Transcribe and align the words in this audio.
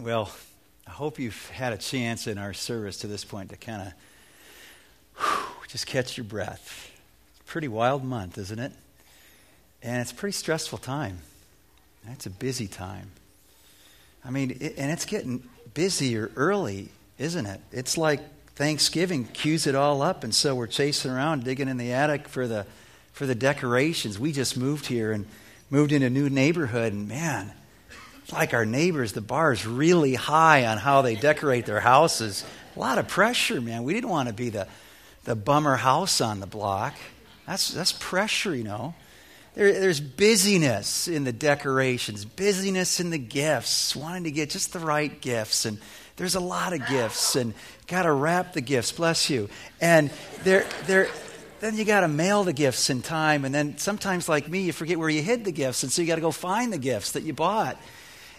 Well, 0.00 0.30
I 0.86 0.90
hope 0.90 1.18
you've 1.18 1.48
had 1.50 1.72
a 1.72 1.76
chance 1.76 2.28
in 2.28 2.38
our 2.38 2.52
service 2.52 2.98
to 2.98 3.08
this 3.08 3.24
point 3.24 3.50
to 3.50 3.56
kind 3.56 3.92
of 5.18 5.64
just 5.66 5.88
catch 5.88 6.16
your 6.16 6.22
breath. 6.22 6.88
It's 7.32 7.40
a 7.40 7.44
pretty 7.44 7.66
wild 7.66 8.04
month, 8.04 8.38
isn't 8.38 8.60
it? 8.60 8.70
And 9.82 10.00
it's 10.00 10.12
a 10.12 10.14
pretty 10.14 10.34
stressful 10.34 10.78
time. 10.78 11.18
It's 12.12 12.26
a 12.26 12.30
busy 12.30 12.68
time. 12.68 13.10
I 14.24 14.30
mean, 14.30 14.56
it, 14.60 14.74
and 14.78 14.92
it's 14.92 15.04
getting 15.04 15.42
busier 15.74 16.30
early, 16.36 16.90
isn't 17.18 17.46
it? 17.46 17.60
It's 17.72 17.98
like 17.98 18.20
Thanksgiving 18.54 19.24
cues 19.24 19.66
it 19.66 19.74
all 19.74 20.00
up, 20.00 20.22
and 20.22 20.32
so 20.32 20.54
we're 20.54 20.68
chasing 20.68 21.10
around, 21.10 21.42
digging 21.42 21.68
in 21.68 21.76
the 21.76 21.92
attic 21.92 22.28
for 22.28 22.46
the 22.46 22.66
for 23.12 23.26
the 23.26 23.34
decorations. 23.34 24.16
We 24.16 24.30
just 24.30 24.56
moved 24.56 24.86
here 24.86 25.10
and 25.10 25.26
moved 25.70 25.90
in 25.90 26.04
a 26.04 26.10
new 26.10 26.30
neighborhood, 26.30 26.92
and 26.92 27.08
man, 27.08 27.52
like 28.32 28.54
our 28.54 28.66
neighbors, 28.66 29.12
the 29.12 29.20
bar 29.20 29.52
is 29.52 29.66
really 29.66 30.14
high 30.14 30.66
on 30.66 30.78
how 30.78 31.02
they 31.02 31.14
decorate 31.14 31.66
their 31.66 31.80
houses. 31.80 32.44
A 32.76 32.78
lot 32.78 32.98
of 32.98 33.08
pressure, 33.08 33.60
man. 33.60 33.84
We 33.84 33.94
didn't 33.94 34.10
want 34.10 34.28
to 34.28 34.34
be 34.34 34.50
the, 34.50 34.68
the 35.24 35.34
bummer 35.34 35.76
house 35.76 36.20
on 36.20 36.40
the 36.40 36.46
block. 36.46 36.94
That's, 37.46 37.70
that's 37.70 37.92
pressure, 37.92 38.54
you 38.54 38.64
know. 38.64 38.94
There, 39.54 39.72
there's 39.72 40.00
busyness 40.00 41.08
in 41.08 41.24
the 41.24 41.32
decorations, 41.32 42.24
busyness 42.24 43.00
in 43.00 43.10
the 43.10 43.18
gifts, 43.18 43.96
wanting 43.96 44.24
to 44.24 44.30
get 44.30 44.50
just 44.50 44.72
the 44.72 44.78
right 44.78 45.20
gifts. 45.20 45.64
And 45.64 45.78
there's 46.16 46.34
a 46.34 46.40
lot 46.40 46.72
of 46.72 46.86
gifts, 46.86 47.34
and 47.34 47.54
got 47.86 48.02
to 48.02 48.12
wrap 48.12 48.52
the 48.52 48.60
gifts, 48.60 48.92
bless 48.92 49.30
you. 49.30 49.48
And 49.80 50.10
there, 50.44 50.66
there, 50.86 51.08
then 51.60 51.76
you 51.76 51.84
got 51.84 52.00
to 52.00 52.08
mail 52.08 52.44
the 52.44 52.52
gifts 52.52 52.90
in 52.90 53.02
time. 53.02 53.44
And 53.44 53.54
then 53.54 53.78
sometimes, 53.78 54.28
like 54.28 54.48
me, 54.48 54.60
you 54.60 54.72
forget 54.72 54.98
where 54.98 55.08
you 55.08 55.22
hid 55.22 55.44
the 55.44 55.52
gifts. 55.52 55.82
And 55.82 55.90
so 55.90 56.02
you 56.02 56.08
got 56.08 56.16
to 56.16 56.20
go 56.20 56.30
find 56.30 56.72
the 56.72 56.78
gifts 56.78 57.12
that 57.12 57.22
you 57.22 57.32
bought. 57.32 57.76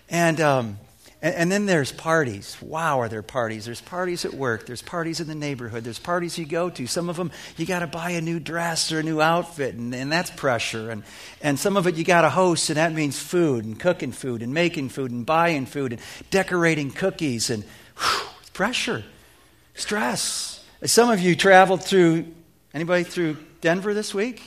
And, 0.09 0.41
um, 0.41 0.79
and, 1.21 1.35
and, 1.35 1.51
then 1.51 1.65
there's 1.65 1.91
parties. 1.91 2.57
Wow, 2.61 3.01
are 3.01 3.09
there 3.09 3.21
parties? 3.21 3.65
There's 3.65 3.81
parties 3.81 4.25
at 4.25 4.33
work. 4.33 4.65
There's 4.65 4.81
parties 4.81 5.19
in 5.19 5.27
the 5.27 5.35
neighborhood. 5.35 5.83
There's 5.83 5.99
parties 5.99 6.37
you 6.37 6.45
go 6.45 6.69
to. 6.69 6.87
Some 6.87 7.09
of 7.09 7.17
them, 7.17 7.31
you 7.57 7.65
got 7.65 7.79
to 7.79 7.87
buy 7.87 8.11
a 8.11 8.21
new 8.21 8.39
dress 8.39 8.91
or 8.91 8.99
a 8.99 9.03
new 9.03 9.21
outfit, 9.21 9.75
and, 9.75 9.93
and 9.93 10.11
that's 10.11 10.31
pressure. 10.31 10.89
And, 10.89 11.03
and 11.41 11.59
some 11.59 11.77
of 11.77 11.87
it, 11.87 11.95
you 11.95 12.03
got 12.03 12.21
to 12.21 12.29
host, 12.29 12.69
and 12.69 12.77
that 12.77 12.93
means 12.93 13.19
food 13.19 13.65
and 13.65 13.79
cooking 13.79 14.11
food 14.11 14.41
and 14.41 14.53
making 14.53 14.89
food 14.89 15.11
and 15.11 15.25
buying 15.25 15.65
food 15.65 15.93
and 15.93 16.01
decorating 16.31 16.89
cookies. 16.89 17.49
And 17.49 17.63
whew, 17.97 18.27
pressure, 18.53 19.03
stress. 19.75 20.65
Some 20.85 21.09
of 21.09 21.19
you 21.19 21.35
traveled 21.35 21.83
through, 21.83 22.25
anybody 22.73 23.03
through 23.03 23.37
Denver 23.61 23.93
this 23.93 24.13
week? 24.13 24.41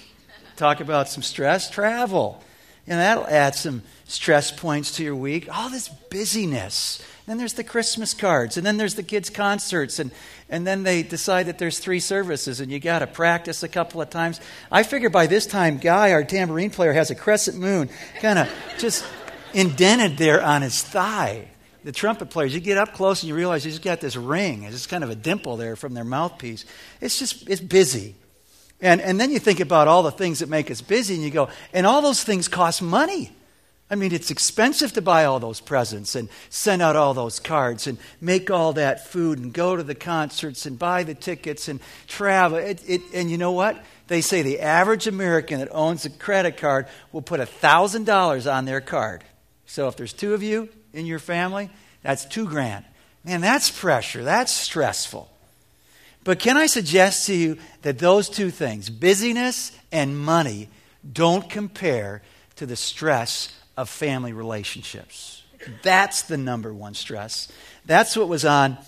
Talk 0.56 0.80
about 0.80 1.08
some 1.08 1.22
stress. 1.22 1.70
Travel. 1.70 2.42
And 2.86 2.98
that'll 2.98 3.26
add 3.26 3.54
some 3.54 3.82
stress 4.06 4.50
points 4.50 4.96
to 4.96 5.04
your 5.04 5.16
week. 5.16 5.48
All 5.54 5.70
this 5.70 5.88
busyness. 5.88 7.02
Then 7.26 7.38
there's 7.38 7.54
the 7.54 7.64
Christmas 7.64 8.14
cards, 8.14 8.56
and 8.56 8.66
then 8.66 8.76
there's 8.76 8.96
the 8.96 9.02
kids' 9.04 9.30
concerts, 9.30 10.00
and, 10.00 10.10
and 10.48 10.66
then 10.66 10.82
they 10.82 11.04
decide 11.04 11.46
that 11.46 11.56
there's 11.56 11.78
three 11.78 12.00
services, 12.00 12.60
and 12.60 12.70
you 12.70 12.80
got 12.80 12.98
to 12.98 13.06
practice 13.06 13.62
a 13.62 13.68
couple 13.68 14.02
of 14.02 14.10
times. 14.10 14.40
I 14.72 14.82
figure 14.82 15.08
by 15.08 15.28
this 15.28 15.46
time, 15.46 15.78
Guy, 15.78 16.12
our 16.12 16.24
tambourine 16.24 16.70
player, 16.70 16.92
has 16.92 17.12
a 17.12 17.14
crescent 17.14 17.58
moon 17.58 17.90
kind 18.20 18.40
of 18.40 18.52
just 18.78 19.04
indented 19.54 20.16
there 20.16 20.42
on 20.42 20.62
his 20.62 20.82
thigh. 20.82 21.48
The 21.84 21.92
trumpet 21.92 22.30
players, 22.30 22.54
you 22.54 22.60
get 22.60 22.78
up 22.78 22.92
close 22.92 23.22
and 23.22 23.28
you 23.28 23.34
realize 23.34 23.62
he's 23.64 23.78
got 23.78 24.00
this 24.00 24.16
ring. 24.16 24.64
It's 24.64 24.74
just 24.74 24.88
kind 24.88 25.04
of 25.04 25.10
a 25.10 25.16
dimple 25.16 25.56
there 25.56 25.74
from 25.74 25.94
their 25.94 26.04
mouthpiece. 26.04 26.64
It's 27.00 27.18
just, 27.18 27.48
it's 27.48 27.60
busy. 27.60 28.14
And, 28.82 29.00
and 29.00 29.18
then 29.18 29.30
you 29.30 29.38
think 29.38 29.60
about 29.60 29.88
all 29.88 30.02
the 30.02 30.10
things 30.10 30.40
that 30.40 30.48
make 30.48 30.70
us 30.70 30.82
busy, 30.82 31.14
and 31.14 31.22
you 31.22 31.30
go, 31.30 31.48
and 31.72 31.86
all 31.86 32.02
those 32.02 32.22
things 32.22 32.48
cost 32.48 32.82
money. 32.82 33.30
I 33.88 33.94
mean, 33.94 34.12
it's 34.12 34.30
expensive 34.30 34.94
to 34.94 35.02
buy 35.02 35.26
all 35.26 35.38
those 35.38 35.60
presents 35.60 36.14
and 36.14 36.28
send 36.48 36.82
out 36.82 36.96
all 36.96 37.14
those 37.14 37.38
cards 37.38 37.86
and 37.86 37.98
make 38.20 38.50
all 38.50 38.72
that 38.72 39.06
food 39.06 39.38
and 39.38 39.52
go 39.52 39.76
to 39.76 39.82
the 39.82 39.94
concerts 39.94 40.66
and 40.66 40.78
buy 40.78 41.04
the 41.04 41.14
tickets 41.14 41.68
and 41.68 41.78
travel. 42.08 42.58
It, 42.58 42.82
it, 42.88 43.02
and 43.12 43.30
you 43.30 43.38
know 43.38 43.52
what? 43.52 43.82
They 44.08 44.20
say 44.20 44.42
the 44.42 44.60
average 44.60 45.06
American 45.06 45.60
that 45.60 45.68
owns 45.72 46.04
a 46.04 46.10
credit 46.10 46.56
card 46.56 46.86
will 47.12 47.22
put 47.22 47.40
$1,000 47.40 48.52
on 48.52 48.64
their 48.64 48.80
card. 48.80 49.24
So 49.66 49.88
if 49.88 49.96
there's 49.96 50.12
two 50.12 50.34
of 50.34 50.42
you 50.42 50.70
in 50.92 51.06
your 51.06 51.18
family, 51.18 51.70
that's 52.02 52.24
two 52.24 52.46
grand. 52.46 52.84
Man, 53.24 53.40
that's 53.40 53.70
pressure. 53.70 54.24
That's 54.24 54.52
stressful. 54.52 55.31
But 56.24 56.38
can 56.38 56.56
I 56.56 56.66
suggest 56.66 57.26
to 57.26 57.34
you 57.34 57.58
that 57.82 57.98
those 57.98 58.28
two 58.28 58.50
things, 58.50 58.90
busyness 58.90 59.72
and 59.90 60.18
money, 60.18 60.68
don't 61.10 61.48
compare 61.50 62.22
to 62.56 62.66
the 62.66 62.76
stress 62.76 63.54
of 63.76 63.88
family 63.88 64.32
relationships? 64.32 65.42
That's 65.82 66.22
the 66.22 66.36
number 66.36 66.72
one 66.72 66.94
stress. 66.94 67.50
That's 67.86 68.16
what 68.16 68.28
was 68.28 68.44
on 68.44 68.78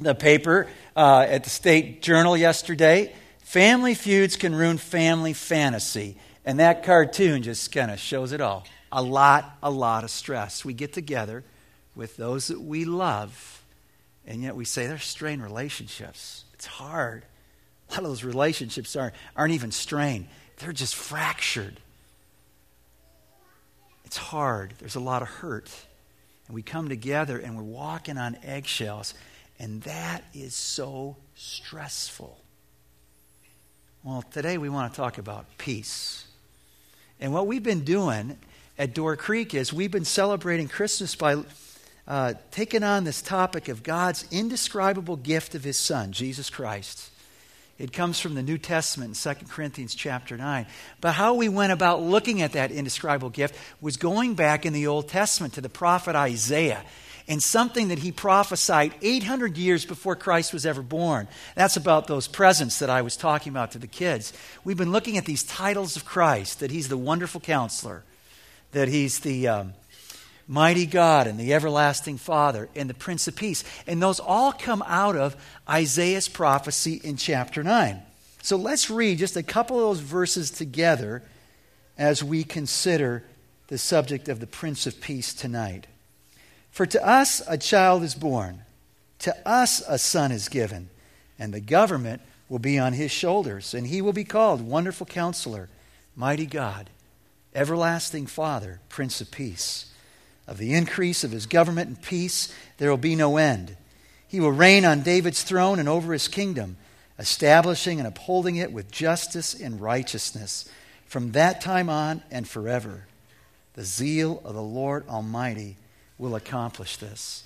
the 0.00 0.14
paper 0.14 0.68
uh, 0.96 1.26
at 1.28 1.44
the 1.44 1.50
State 1.50 2.02
Journal 2.02 2.36
yesterday. 2.36 3.12
Family 3.42 3.94
feuds 3.94 4.36
can 4.36 4.54
ruin 4.54 4.78
family 4.78 5.32
fantasy. 5.32 6.16
And 6.44 6.60
that 6.60 6.82
cartoon 6.82 7.42
just 7.42 7.72
kind 7.72 7.90
of 7.90 7.98
shows 7.98 8.32
it 8.32 8.40
all. 8.40 8.66
A 8.90 9.02
lot, 9.02 9.58
a 9.62 9.70
lot 9.70 10.02
of 10.02 10.10
stress. 10.10 10.64
We 10.64 10.72
get 10.72 10.92
together 10.92 11.44
with 11.94 12.16
those 12.16 12.48
that 12.48 12.60
we 12.60 12.84
love, 12.84 13.62
and 14.26 14.42
yet 14.42 14.56
we 14.56 14.64
say 14.64 14.86
they're 14.86 14.98
strained 14.98 15.42
relationships. 15.42 16.44
It's 16.58 16.66
hard. 16.66 17.22
A 17.88 17.92
lot 17.92 18.00
of 18.00 18.08
those 18.08 18.24
relationships 18.24 18.96
aren't, 18.96 19.14
aren't 19.36 19.54
even 19.54 19.70
strained, 19.70 20.26
they're 20.56 20.72
just 20.72 20.96
fractured. 20.96 21.78
It's 24.04 24.16
hard. 24.16 24.72
There's 24.78 24.96
a 24.96 25.00
lot 25.00 25.22
of 25.22 25.28
hurt. 25.28 25.70
And 26.46 26.54
we 26.54 26.62
come 26.62 26.88
together 26.88 27.38
and 27.38 27.56
we're 27.56 27.62
walking 27.62 28.18
on 28.18 28.38
eggshells, 28.42 29.14
and 29.58 29.82
that 29.82 30.24
is 30.34 30.54
so 30.54 31.16
stressful. 31.36 32.38
Well, 34.02 34.22
today 34.22 34.58
we 34.58 34.68
want 34.68 34.92
to 34.92 34.96
talk 34.96 35.18
about 35.18 35.46
peace. 35.58 36.26
And 37.20 37.32
what 37.32 37.46
we've 37.46 37.62
been 37.62 37.84
doing 37.84 38.38
at 38.78 38.94
Door 38.94 39.16
Creek 39.16 39.54
is 39.54 39.72
we've 39.72 39.90
been 39.90 40.04
celebrating 40.04 40.68
Christmas 40.68 41.14
by 41.14 41.36
uh, 42.08 42.32
taken 42.50 42.82
on 42.82 43.04
this 43.04 43.20
topic 43.20 43.68
of 43.68 43.82
God's 43.82 44.26
indescribable 44.30 45.16
gift 45.16 45.54
of 45.54 45.62
His 45.62 45.76
Son, 45.76 46.10
Jesus 46.10 46.48
Christ. 46.48 47.10
It 47.78 47.92
comes 47.92 48.18
from 48.18 48.34
the 48.34 48.42
New 48.42 48.58
Testament 48.58 49.24
in 49.24 49.34
2 49.34 49.44
Corinthians 49.46 49.94
chapter 49.94 50.36
9. 50.36 50.66
But 51.00 51.12
how 51.12 51.34
we 51.34 51.48
went 51.48 51.70
about 51.70 52.02
looking 52.02 52.42
at 52.42 52.52
that 52.52 52.72
indescribable 52.72 53.30
gift 53.30 53.54
was 53.80 53.98
going 53.98 54.34
back 54.34 54.66
in 54.66 54.72
the 54.72 54.88
Old 54.88 55.08
Testament 55.08 55.54
to 55.54 55.60
the 55.60 55.68
prophet 55.68 56.16
Isaiah 56.16 56.82
and 57.28 57.42
something 57.42 57.88
that 57.88 57.98
he 57.98 58.10
prophesied 58.10 58.94
800 59.02 59.58
years 59.58 59.84
before 59.84 60.16
Christ 60.16 60.54
was 60.54 60.64
ever 60.64 60.82
born. 60.82 61.28
That's 61.54 61.76
about 61.76 62.06
those 62.06 62.26
presents 62.26 62.78
that 62.78 62.88
I 62.88 63.02
was 63.02 63.18
talking 63.18 63.52
about 63.52 63.72
to 63.72 63.78
the 63.78 63.86
kids. 63.86 64.32
We've 64.64 64.78
been 64.78 64.92
looking 64.92 65.18
at 65.18 65.26
these 65.26 65.44
titles 65.44 65.94
of 65.94 66.06
Christ 66.06 66.60
that 66.60 66.70
he's 66.70 66.88
the 66.88 66.96
wonderful 66.96 67.42
counselor, 67.42 68.02
that 68.72 68.88
he's 68.88 69.20
the. 69.20 69.46
Um, 69.46 69.74
mighty 70.48 70.86
God 70.86 71.26
and 71.26 71.38
the 71.38 71.52
everlasting 71.52 72.16
Father 72.16 72.68
and 72.74 72.88
the 72.88 72.94
Prince 72.94 73.28
of 73.28 73.36
Peace. 73.36 73.62
And 73.86 74.02
those 74.02 74.18
all 74.18 74.50
come 74.50 74.82
out 74.86 75.14
of 75.14 75.36
Isaiah's 75.68 76.28
prophecy 76.28 77.00
in 77.04 77.16
chapter 77.16 77.62
9. 77.62 78.02
So 78.42 78.56
let's 78.56 78.88
read 78.90 79.18
just 79.18 79.36
a 79.36 79.42
couple 79.42 79.76
of 79.76 79.82
those 79.82 80.00
verses 80.00 80.50
together 80.50 81.22
as 81.98 82.24
we 82.24 82.44
consider 82.44 83.22
the 83.66 83.78
subject 83.78 84.28
of 84.28 84.40
the 84.40 84.46
Prince 84.46 84.86
of 84.86 85.00
Peace 85.00 85.34
tonight. 85.34 85.86
For 86.70 86.86
to 86.86 87.06
us 87.06 87.42
a 87.46 87.58
child 87.58 88.02
is 88.02 88.14
born, 88.14 88.62
to 89.20 89.36
us 89.46 89.82
a 89.86 89.98
son 89.98 90.32
is 90.32 90.48
given, 90.48 90.88
and 91.38 91.52
the 91.52 91.60
government 91.60 92.22
will 92.48 92.58
be 92.58 92.78
on 92.78 92.94
his 92.94 93.10
shoulders, 93.10 93.74
and 93.74 93.86
he 93.86 94.00
will 94.00 94.12
be 94.12 94.24
called 94.24 94.62
Wonderful 94.62 95.06
Counselor, 95.06 95.68
Mighty 96.16 96.46
God, 96.46 96.88
Everlasting 97.54 98.26
Father, 98.26 98.80
Prince 98.88 99.20
of 99.20 99.30
Peace. 99.30 99.87
Of 100.48 100.56
the 100.56 100.72
increase 100.72 101.24
of 101.24 101.30
his 101.30 101.44
government 101.44 101.88
and 101.88 102.02
peace, 102.02 102.52
there 102.78 102.88
will 102.88 102.96
be 102.96 103.14
no 103.14 103.36
end. 103.36 103.76
He 104.26 104.40
will 104.40 104.50
reign 104.50 104.86
on 104.86 105.02
David's 105.02 105.42
throne 105.42 105.78
and 105.78 105.88
over 105.88 106.14
his 106.14 106.26
kingdom, 106.26 106.78
establishing 107.18 107.98
and 107.98 108.08
upholding 108.08 108.56
it 108.56 108.72
with 108.72 108.90
justice 108.90 109.52
and 109.52 109.78
righteousness 109.78 110.66
from 111.06 111.32
that 111.32 111.60
time 111.60 111.90
on 111.90 112.22
and 112.30 112.48
forever. 112.48 113.04
The 113.74 113.84
zeal 113.84 114.40
of 114.42 114.54
the 114.54 114.62
Lord 114.62 115.06
Almighty 115.06 115.76
will 116.16 116.34
accomplish 116.34 116.96
this. 116.96 117.44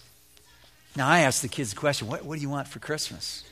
Now, 0.94 1.08
I 1.08 1.20
asked 1.20 1.42
the 1.42 1.48
kids 1.48 1.70
the 1.70 1.80
question 1.80 2.06
what, 2.06 2.24
what 2.24 2.36
do 2.36 2.42
you 2.42 2.50
want 2.50 2.68
for 2.68 2.78
Christmas? 2.78 3.42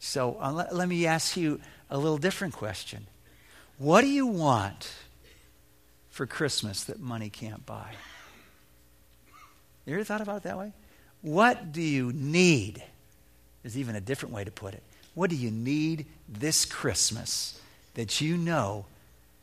So 0.00 0.36
uh, 0.40 0.52
let, 0.52 0.74
let 0.74 0.88
me 0.88 1.06
ask 1.06 1.36
you 1.36 1.60
a 1.90 1.96
little 1.96 2.18
different 2.18 2.54
question. 2.54 3.06
What 3.78 4.00
do 4.00 4.08
you 4.08 4.26
want 4.26 4.92
for 6.10 6.26
Christmas 6.26 6.82
that 6.84 6.98
money 6.98 7.30
can't 7.30 7.64
buy? 7.64 7.94
You 9.86 9.94
ever 9.94 10.04
thought 10.04 10.20
about 10.20 10.38
it 10.38 10.42
that 10.44 10.58
way? 10.58 10.72
What 11.22 11.72
do 11.72 11.82
you 11.82 12.12
need? 12.12 12.82
There's 13.62 13.78
even 13.78 13.96
a 13.96 14.00
different 14.00 14.34
way 14.34 14.44
to 14.44 14.50
put 14.50 14.74
it. 14.74 14.82
What 15.14 15.30
do 15.30 15.36
you 15.36 15.50
need 15.50 16.06
this 16.28 16.64
Christmas 16.64 17.60
that 17.94 18.20
you 18.20 18.36
know 18.36 18.86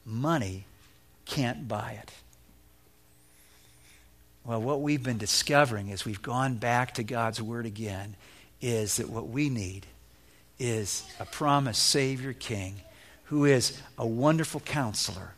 money 0.05 0.65
can't 1.25 1.67
buy 1.67 1.99
it? 2.01 2.11
Well, 4.43 4.61
what 4.61 4.81
we've 4.81 5.03
been 5.03 5.17
discovering 5.17 5.91
as 5.91 6.05
we've 6.05 6.21
gone 6.21 6.55
back 6.55 6.95
to 6.95 7.03
God's 7.03 7.41
Word 7.41 7.65
again 7.65 8.15
is 8.61 8.97
that 8.97 9.09
what 9.09 9.27
we 9.27 9.49
need 9.49 9.85
is 10.57 11.03
a 11.19 11.25
promised 11.25 11.85
Savior 11.85 12.33
King 12.33 12.75
who 13.25 13.45
is 13.45 13.79
a 13.97 14.07
wonderful 14.07 14.59
counselor, 14.59 15.33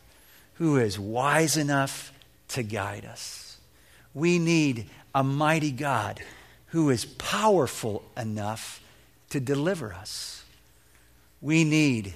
who 0.54 0.78
is 0.78 0.98
wise 0.98 1.58
enough 1.58 2.10
to 2.48 2.62
guide 2.62 3.04
us. 3.04 3.41
We 4.14 4.38
need 4.38 4.86
a 5.14 5.22
mighty 5.22 5.70
God 5.70 6.20
who 6.66 6.90
is 6.90 7.04
powerful 7.04 8.02
enough 8.16 8.82
to 9.30 9.40
deliver 9.40 9.92
us. 9.92 10.44
We 11.40 11.64
need 11.64 12.14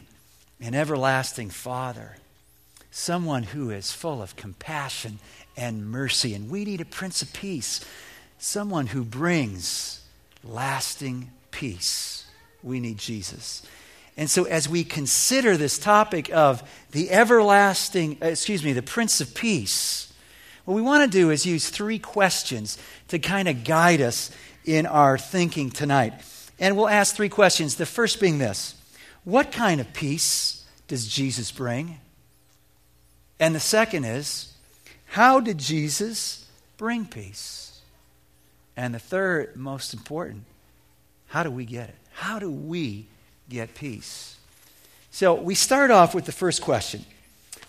an 0.61 0.75
everlasting 0.75 1.51
Father, 1.51 2.17
someone 2.91 3.43
who 3.43 3.71
is 3.71 3.93
full 3.93 4.23
of 4.23 4.37
compassion 4.37 5.19
and 5.57 5.91
mercy. 5.91 6.35
And 6.35 6.51
we 6.51 6.65
need 6.65 6.81
a 6.81 6.87
Prince 6.87 7.23
of 7.23 7.33
Peace, 7.33 7.85
someone 8.39 8.87
who 8.87 9.05
brings 9.05 10.01
lasting 10.45 11.31
peace. 11.51 12.27
We 12.63 12.81
need 12.81 12.99
Jesus. 12.99 13.63
And 14.17 14.31
so, 14.31 14.45
as 14.45 14.69
we 14.69 14.85
consider 14.85 15.57
this 15.57 15.79
topic 15.79 16.33
of 16.33 16.63
the 16.93 17.11
everlasting, 17.11 18.19
excuse 18.23 18.65
me, 18.65 18.73
the 18.73 18.83
Prince 18.83 19.21
of 19.21 19.35
Peace, 19.35 20.13
what 20.67 20.75
we 20.75 20.83
want 20.83 21.11
to 21.11 21.19
do 21.19 21.31
is 21.31 21.47
use 21.47 21.71
three 21.71 22.01
questions 22.01 22.77
to 23.09 23.21
kind 23.21 23.47
of 23.47 23.63
guide 23.63 24.01
us 24.01 24.33
in 24.65 24.85
our 24.85 25.17
thinking 25.17 25.71
tonight. 25.71 26.13
And 26.59 26.77
we'll 26.77 26.89
ask 26.89 27.15
three 27.15 27.29
questions. 27.29 27.77
The 27.77 27.87
first 27.87 28.21
being 28.21 28.39
this 28.39 28.75
What 29.25 29.53
kind 29.53 29.81
of 29.81 29.93
peace 29.95 30.65
does 30.89 31.07
Jesus 31.07 31.53
bring? 31.53 32.01
And 33.39 33.55
the 33.55 33.61
second 33.61 34.05
is, 34.05 34.55
How 35.07 35.39
did 35.39 35.59
Jesus 35.59 36.47
bring 36.77 37.07
peace? 37.07 37.81
And 38.77 38.93
the 38.93 38.99
third, 38.99 39.57
most 39.57 39.95
important, 39.95 40.45
how 41.29 41.45
do 41.45 41.51
we 41.51 41.65
get 41.65 41.89
it? 41.89 41.95
How 42.13 42.39
do 42.39 42.51
we 42.51 43.07
get 43.49 43.75
peace? 43.75 44.37
So 45.13 45.35
we 45.35 45.55
start 45.55 45.91
off 45.91 46.15
with 46.15 46.25
the 46.27 46.33
first 46.33 46.61
question 46.61 47.05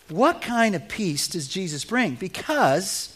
What 0.10 0.42
kind 0.42 0.76
of 0.76 0.88
peace 0.88 1.28
does 1.28 1.48
Jesus 1.48 1.84
bring? 1.84 2.16
Because 2.16 3.16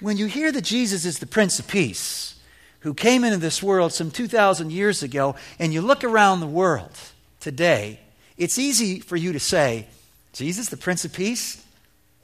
when 0.00 0.16
you 0.16 0.26
hear 0.26 0.50
that 0.52 0.62
Jesus 0.62 1.04
is 1.04 1.18
the 1.18 1.26
Prince 1.26 1.58
of 1.58 1.68
Peace, 1.68 2.38
who 2.80 2.94
came 2.94 3.24
into 3.24 3.38
this 3.38 3.62
world 3.62 3.92
some 3.92 4.10
2,000 4.10 4.72
years 4.72 5.02
ago, 5.02 5.36
and 5.58 5.72
you 5.72 5.80
look 5.82 6.04
around 6.04 6.40
the 6.40 6.46
world 6.46 6.96
today, 7.40 8.00
it's 8.36 8.58
easy 8.58 9.00
for 9.00 9.16
you 9.16 9.32
to 9.32 9.40
say, 9.40 9.86
Jesus, 10.32 10.68
the 10.68 10.76
Prince 10.76 11.04
of 11.04 11.12
Peace? 11.12 11.64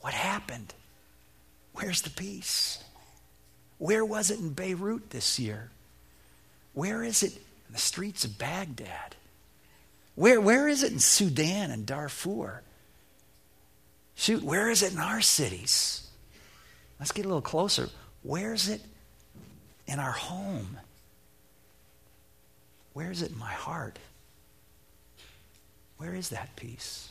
What 0.00 0.14
happened? 0.14 0.74
Where's 1.74 2.02
the 2.02 2.10
peace? 2.10 2.82
Where 3.78 4.04
was 4.04 4.30
it 4.30 4.38
in 4.38 4.50
Beirut 4.50 5.10
this 5.10 5.38
year? 5.38 5.70
Where 6.74 7.02
is 7.02 7.22
it 7.22 7.32
in 7.34 7.72
the 7.72 7.78
streets 7.78 8.24
of 8.24 8.38
Baghdad? 8.38 9.16
Where, 10.14 10.40
where 10.40 10.68
is 10.68 10.82
it 10.82 10.92
in 10.92 10.98
Sudan 10.98 11.70
and 11.70 11.86
Darfur? 11.86 12.62
Shoot, 14.14 14.42
where 14.42 14.70
is 14.70 14.82
it 14.82 14.92
in 14.92 14.98
our 14.98 15.20
cities? 15.20 16.08
Let's 16.98 17.12
get 17.12 17.24
a 17.24 17.28
little 17.28 17.42
closer. 17.42 17.88
Where 18.22 18.54
is 18.54 18.68
it 18.68 18.80
in 19.86 19.98
our 19.98 20.12
home? 20.12 20.78
Where 22.92 23.10
is 23.10 23.22
it 23.22 23.32
in 23.32 23.38
my 23.38 23.52
heart? 23.52 23.98
Where 25.96 26.14
is 26.14 26.28
that 26.28 26.54
peace? 26.56 27.10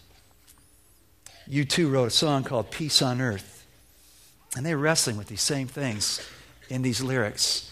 U2 1.50 1.92
wrote 1.92 2.08
a 2.08 2.12
song 2.12 2.44
called 2.44 2.72
Peace 2.72 3.02
on 3.02 3.20
Earth. 3.20 3.66
And 4.56 4.66
they're 4.66 4.78
wrestling 4.78 5.18
with 5.18 5.28
these 5.28 5.42
same 5.42 5.68
things 5.68 6.26
in 6.70 6.82
these 6.82 7.02
lyrics. 7.02 7.72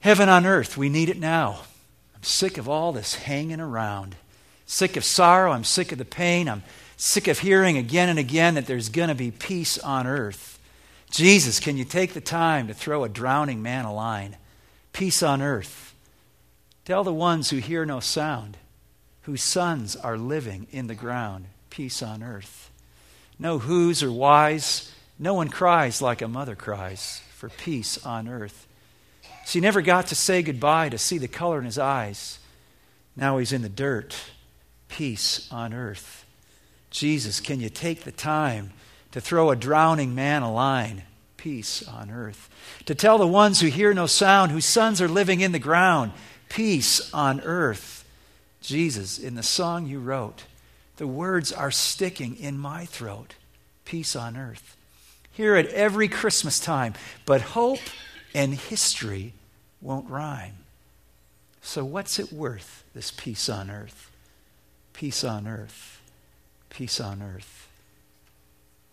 Heaven 0.00 0.28
on 0.28 0.46
earth, 0.46 0.76
we 0.76 0.88
need 0.88 1.08
it 1.08 1.18
now. 1.18 1.60
I'm 2.14 2.22
sick 2.22 2.58
of 2.58 2.68
all 2.68 2.92
this 2.92 3.14
hanging 3.14 3.60
around. 3.60 4.16
Sick 4.66 4.96
of 4.96 5.04
sorrow. 5.04 5.52
I'm 5.52 5.64
sick 5.64 5.92
of 5.92 5.98
the 5.98 6.04
pain. 6.04 6.48
I'm 6.48 6.62
sick 6.96 7.28
of 7.28 7.40
hearing 7.40 7.76
again 7.76 8.08
and 8.08 8.18
again 8.18 8.54
that 8.54 8.66
there's 8.66 8.88
going 8.88 9.08
to 9.08 9.14
be 9.14 9.30
peace 9.30 9.78
on 9.78 10.06
earth. 10.06 10.58
Jesus, 11.10 11.60
can 11.60 11.76
you 11.76 11.84
take 11.84 12.12
the 12.12 12.20
time 12.20 12.66
to 12.68 12.74
throw 12.74 13.04
a 13.04 13.08
drowning 13.08 13.62
man 13.62 13.84
a 13.84 13.94
line? 13.94 14.36
Peace 14.92 15.22
on 15.22 15.40
earth. 15.40 15.94
Tell 16.84 17.04
the 17.04 17.12
ones 17.12 17.50
who 17.50 17.56
hear 17.58 17.86
no 17.86 18.00
sound, 18.00 18.56
whose 19.22 19.42
sons 19.42 19.96
are 19.96 20.18
living 20.18 20.66
in 20.70 20.86
the 20.86 20.94
ground, 20.94 21.46
peace 21.70 22.02
on 22.02 22.22
earth. 22.22 22.70
No 23.38 23.58
who's 23.58 24.02
or 24.02 24.12
whys. 24.12 24.92
No 25.18 25.34
one 25.34 25.48
cries 25.48 26.02
like 26.02 26.22
a 26.22 26.28
mother 26.28 26.54
cries 26.54 27.22
for 27.34 27.48
peace 27.48 28.04
on 28.04 28.28
earth. 28.28 28.66
So 29.44 29.54
he 29.54 29.60
never 29.60 29.82
got 29.82 30.08
to 30.08 30.14
say 30.14 30.42
goodbye 30.42 30.88
to 30.88 30.98
see 30.98 31.18
the 31.18 31.28
color 31.28 31.58
in 31.58 31.64
his 31.64 31.78
eyes. 31.78 32.38
Now 33.16 33.38
he's 33.38 33.52
in 33.52 33.62
the 33.62 33.68
dirt. 33.68 34.16
Peace 34.88 35.48
on 35.52 35.72
earth. 35.72 36.24
Jesus, 36.94 37.40
can 37.40 37.58
you 37.58 37.68
take 37.68 38.04
the 38.04 38.12
time 38.12 38.70
to 39.10 39.20
throw 39.20 39.50
a 39.50 39.56
drowning 39.56 40.14
man 40.14 40.44
a 40.44 40.52
line? 40.52 41.02
Peace 41.36 41.86
on 41.88 42.08
earth. 42.08 42.48
To 42.86 42.94
tell 42.94 43.18
the 43.18 43.26
ones 43.26 43.60
who 43.60 43.66
hear 43.66 43.92
no 43.92 44.06
sound, 44.06 44.52
whose 44.52 44.64
sons 44.64 45.02
are 45.02 45.08
living 45.08 45.40
in 45.40 45.50
the 45.50 45.58
ground, 45.58 46.12
peace 46.48 47.12
on 47.12 47.40
earth. 47.40 48.08
Jesus, 48.60 49.18
in 49.18 49.34
the 49.34 49.42
song 49.42 49.86
you 49.86 49.98
wrote, 49.98 50.44
the 50.96 51.08
words 51.08 51.52
are 51.52 51.72
sticking 51.72 52.36
in 52.36 52.56
my 52.56 52.84
throat. 52.84 53.34
Peace 53.84 54.14
on 54.14 54.36
earth. 54.36 54.76
Here 55.32 55.56
at 55.56 55.66
every 55.66 56.06
Christmas 56.06 56.60
time, 56.60 56.94
but 57.26 57.40
hope 57.40 57.80
and 58.32 58.54
history 58.54 59.32
won't 59.80 60.08
rhyme. 60.08 60.58
So, 61.60 61.84
what's 61.84 62.20
it 62.20 62.32
worth, 62.32 62.84
this 62.94 63.10
peace 63.10 63.48
on 63.48 63.68
earth? 63.68 64.12
Peace 64.92 65.24
on 65.24 65.48
earth. 65.48 65.93
Peace 66.74 67.00
on 67.00 67.22
earth. 67.22 67.68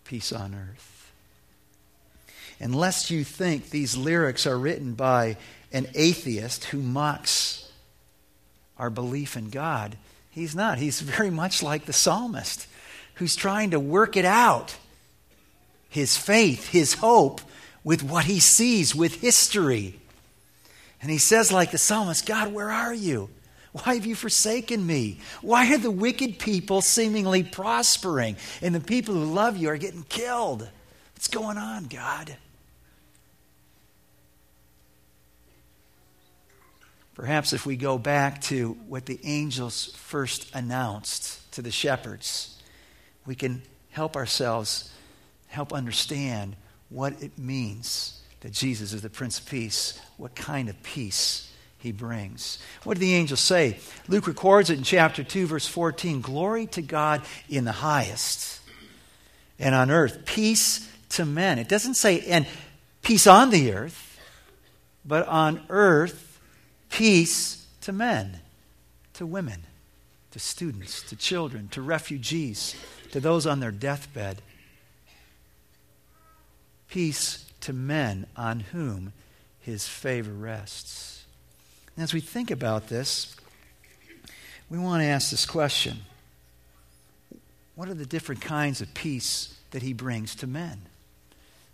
Peace 0.04 0.32
on 0.32 0.54
earth. 0.54 1.12
Unless 2.60 3.10
you 3.10 3.24
think 3.24 3.70
these 3.70 3.96
lyrics 3.96 4.46
are 4.46 4.58
written 4.58 4.94
by 4.94 5.36
an 5.72 5.88
atheist 5.94 6.66
who 6.66 6.78
mocks 6.78 7.70
our 8.78 8.88
belief 8.88 9.36
in 9.36 9.50
God, 9.50 9.96
he's 10.30 10.54
not. 10.54 10.78
He's 10.78 11.00
very 11.00 11.30
much 11.30 11.60
like 11.62 11.86
the 11.86 11.92
psalmist 11.92 12.68
who's 13.14 13.34
trying 13.34 13.70
to 13.72 13.80
work 13.80 14.16
it 14.16 14.24
out 14.24 14.76
his 15.88 16.16
faith, 16.16 16.70
his 16.70 16.94
hope 16.94 17.42
with 17.84 18.02
what 18.02 18.24
he 18.24 18.40
sees, 18.40 18.94
with 18.94 19.20
history. 19.20 20.00
And 21.02 21.10
he 21.10 21.18
says, 21.18 21.52
like 21.52 21.70
the 21.70 21.78
psalmist, 21.78 22.24
God, 22.24 22.52
where 22.52 22.70
are 22.70 22.94
you? 22.94 23.28
Why 23.72 23.94
have 23.94 24.04
you 24.04 24.14
forsaken 24.14 24.86
me? 24.86 25.20
Why 25.40 25.72
are 25.72 25.78
the 25.78 25.90
wicked 25.90 26.38
people 26.38 26.82
seemingly 26.82 27.42
prospering 27.42 28.36
and 28.60 28.74
the 28.74 28.80
people 28.80 29.14
who 29.14 29.24
love 29.24 29.56
you 29.56 29.70
are 29.70 29.78
getting 29.78 30.04
killed? 30.04 30.68
What's 31.14 31.28
going 31.28 31.56
on, 31.56 31.84
God? 31.84 32.36
Perhaps 37.14 37.52
if 37.52 37.64
we 37.64 37.76
go 37.76 37.98
back 37.98 38.42
to 38.42 38.72
what 38.88 39.06
the 39.06 39.20
angels 39.22 39.94
first 39.96 40.54
announced 40.54 41.52
to 41.52 41.62
the 41.62 41.70
shepherds, 41.70 42.60
we 43.26 43.34
can 43.34 43.62
help 43.90 44.16
ourselves 44.16 44.92
help 45.48 45.72
understand 45.72 46.56
what 46.88 47.22
it 47.22 47.38
means 47.38 48.20
that 48.40 48.52
Jesus 48.52 48.92
is 48.92 49.02
the 49.02 49.10
Prince 49.10 49.38
of 49.38 49.46
Peace, 49.46 50.00
what 50.16 50.34
kind 50.34 50.68
of 50.68 50.82
peace 50.82 51.51
he 51.82 51.92
brings. 51.92 52.58
What 52.84 52.94
did 52.94 53.00
the 53.00 53.14
angel 53.14 53.36
say? 53.36 53.78
Luke 54.08 54.26
records 54.26 54.70
it 54.70 54.78
in 54.78 54.84
chapter 54.84 55.22
2, 55.24 55.46
verse 55.46 55.66
14 55.66 56.20
Glory 56.20 56.66
to 56.68 56.82
God 56.82 57.22
in 57.48 57.64
the 57.64 57.72
highest, 57.72 58.60
and 59.58 59.74
on 59.74 59.90
earth, 59.90 60.24
peace 60.24 60.88
to 61.10 61.24
men. 61.24 61.58
It 61.58 61.68
doesn't 61.68 61.94
say, 61.94 62.20
and 62.20 62.46
peace 63.02 63.26
on 63.26 63.50
the 63.50 63.72
earth, 63.72 64.18
but 65.04 65.26
on 65.28 65.60
earth, 65.68 66.40
peace 66.88 67.66
to 67.82 67.92
men, 67.92 68.40
to 69.14 69.26
women, 69.26 69.64
to 70.30 70.38
students, 70.38 71.02
to 71.10 71.16
children, 71.16 71.68
to 71.68 71.82
refugees, 71.82 72.74
to 73.10 73.20
those 73.20 73.46
on 73.46 73.60
their 73.60 73.72
deathbed 73.72 74.40
peace 76.92 77.46
to 77.58 77.72
men 77.72 78.26
on 78.36 78.60
whom 78.60 79.14
his 79.60 79.88
favor 79.88 80.30
rests. 80.30 81.21
And 81.96 82.02
as 82.02 82.14
we 82.14 82.20
think 82.20 82.50
about 82.50 82.88
this, 82.88 83.36
we 84.70 84.78
want 84.78 85.02
to 85.02 85.06
ask 85.06 85.30
this 85.30 85.46
question 85.46 85.98
What 87.74 87.88
are 87.88 87.94
the 87.94 88.06
different 88.06 88.40
kinds 88.40 88.80
of 88.80 88.94
peace 88.94 89.56
that 89.70 89.82
he 89.82 89.92
brings 89.92 90.34
to 90.36 90.46
men? 90.46 90.82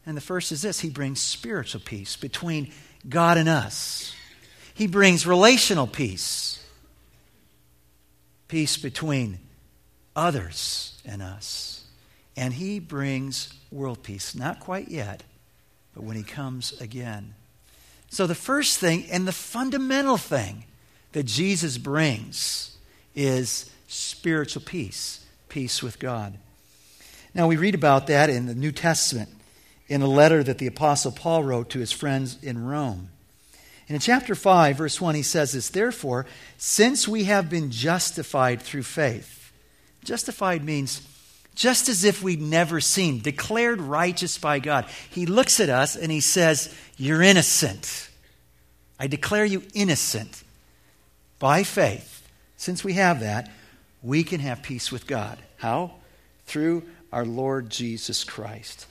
And 0.08 0.16
the 0.16 0.22
first 0.22 0.52
is 0.52 0.62
this 0.62 0.80
He 0.80 0.88
brings 0.88 1.20
spiritual 1.20 1.82
peace 1.84 2.16
between 2.16 2.72
God 3.08 3.36
and 3.36 3.48
us, 3.48 4.14
He 4.74 4.86
brings 4.86 5.26
relational 5.26 5.86
peace, 5.86 6.64
peace 8.48 8.78
between 8.78 9.38
others 10.16 11.00
and 11.04 11.20
us. 11.20 11.84
And 12.36 12.54
He 12.54 12.78
brings 12.78 13.52
world 13.70 14.02
peace. 14.02 14.34
Not 14.34 14.60
quite 14.60 14.88
yet, 14.88 15.24
but 15.94 16.04
when 16.04 16.16
he 16.16 16.22
comes 16.22 16.80
again. 16.80 17.34
So, 18.10 18.26
the 18.26 18.34
first 18.34 18.78
thing 18.78 19.06
and 19.10 19.28
the 19.28 19.32
fundamental 19.32 20.16
thing 20.16 20.64
that 21.12 21.24
Jesus 21.24 21.78
brings 21.78 22.76
is 23.14 23.70
spiritual 23.86 24.62
peace, 24.64 25.24
peace 25.48 25.82
with 25.82 25.98
God. 25.98 26.34
Now, 27.34 27.46
we 27.46 27.56
read 27.56 27.74
about 27.74 28.06
that 28.06 28.30
in 28.30 28.46
the 28.46 28.54
New 28.54 28.72
Testament 28.72 29.30
in 29.88 30.02
a 30.02 30.06
letter 30.06 30.42
that 30.42 30.58
the 30.58 30.66
Apostle 30.66 31.12
Paul 31.12 31.44
wrote 31.44 31.70
to 31.70 31.78
his 31.78 31.92
friends 31.92 32.38
in 32.42 32.64
Rome. 32.64 33.08
And 33.88 33.94
in 33.94 34.00
chapter 34.00 34.34
5, 34.34 34.76
verse 34.76 35.00
1, 35.00 35.14
he 35.14 35.22
says 35.22 35.52
this 35.52 35.70
Therefore, 35.70 36.26
since 36.58 37.08
we 37.08 37.24
have 37.24 37.48
been 37.48 37.70
justified 37.70 38.60
through 38.60 38.82
faith, 38.82 39.50
justified 40.04 40.62
means 40.62 41.00
just 41.58 41.88
as 41.88 42.04
if 42.04 42.22
we'd 42.22 42.40
never 42.40 42.80
seen, 42.80 43.20
declared 43.20 43.80
righteous 43.80 44.38
by 44.38 44.60
God. 44.60 44.86
He 45.10 45.26
looks 45.26 45.58
at 45.58 45.68
us 45.68 45.96
and 45.96 46.12
he 46.12 46.20
says, 46.20 46.72
You're 46.96 47.20
innocent. 47.20 48.08
I 48.98 49.08
declare 49.08 49.44
you 49.44 49.62
innocent 49.74 50.44
by 51.40 51.64
faith. 51.64 52.28
Since 52.56 52.84
we 52.84 52.92
have 52.94 53.20
that, 53.20 53.50
we 54.04 54.22
can 54.22 54.38
have 54.38 54.62
peace 54.62 54.92
with 54.92 55.08
God. 55.08 55.36
How? 55.56 55.94
Through 56.46 56.84
our 57.12 57.24
Lord 57.24 57.70
Jesus 57.70 58.22
Christ. 58.22 58.86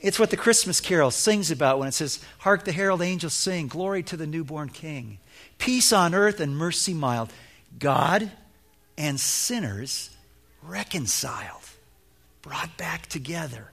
It's 0.00 0.18
what 0.18 0.30
the 0.30 0.36
Christmas 0.36 0.80
carol 0.80 1.12
sings 1.12 1.52
about 1.52 1.78
when 1.78 1.86
it 1.86 1.94
says, 1.94 2.24
Hark 2.38 2.64
the 2.64 2.72
herald 2.72 3.02
angels 3.02 3.34
sing, 3.34 3.68
glory 3.68 4.02
to 4.04 4.16
the 4.16 4.26
newborn 4.26 4.70
king. 4.70 5.18
Peace 5.58 5.92
on 5.92 6.14
earth 6.14 6.40
and 6.40 6.56
mercy 6.56 6.92
mild. 6.92 7.32
God 7.78 8.32
and 8.98 9.20
sinners 9.20 10.10
reconciled, 10.62 11.62
brought 12.42 12.76
back 12.76 13.06
together. 13.06 13.70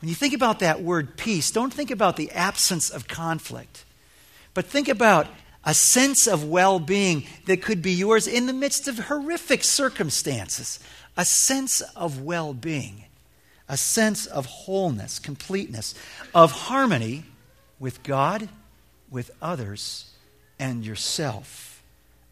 When 0.00 0.08
you 0.08 0.14
think 0.14 0.34
about 0.34 0.60
that 0.60 0.82
word 0.82 1.16
peace, 1.16 1.50
don't 1.50 1.72
think 1.72 1.90
about 1.90 2.16
the 2.16 2.30
absence 2.30 2.90
of 2.90 3.08
conflict, 3.08 3.84
but 4.54 4.64
think 4.64 4.88
about 4.88 5.26
a 5.64 5.74
sense 5.74 6.26
of 6.26 6.44
well 6.44 6.78
being 6.78 7.24
that 7.46 7.62
could 7.62 7.82
be 7.82 7.92
yours 7.92 8.26
in 8.26 8.46
the 8.46 8.52
midst 8.52 8.86
of 8.86 8.98
horrific 8.98 9.64
circumstances, 9.64 10.78
a 11.16 11.24
sense 11.24 11.80
of 11.96 12.20
well 12.22 12.54
being 12.54 13.04
a 13.68 13.76
sense 13.76 14.26
of 14.26 14.46
wholeness, 14.46 15.18
completeness, 15.18 15.94
of 16.34 16.52
harmony 16.52 17.24
with 17.78 18.02
God, 18.02 18.48
with 19.10 19.30
others, 19.42 20.10
and 20.58 20.84
yourself. 20.84 21.67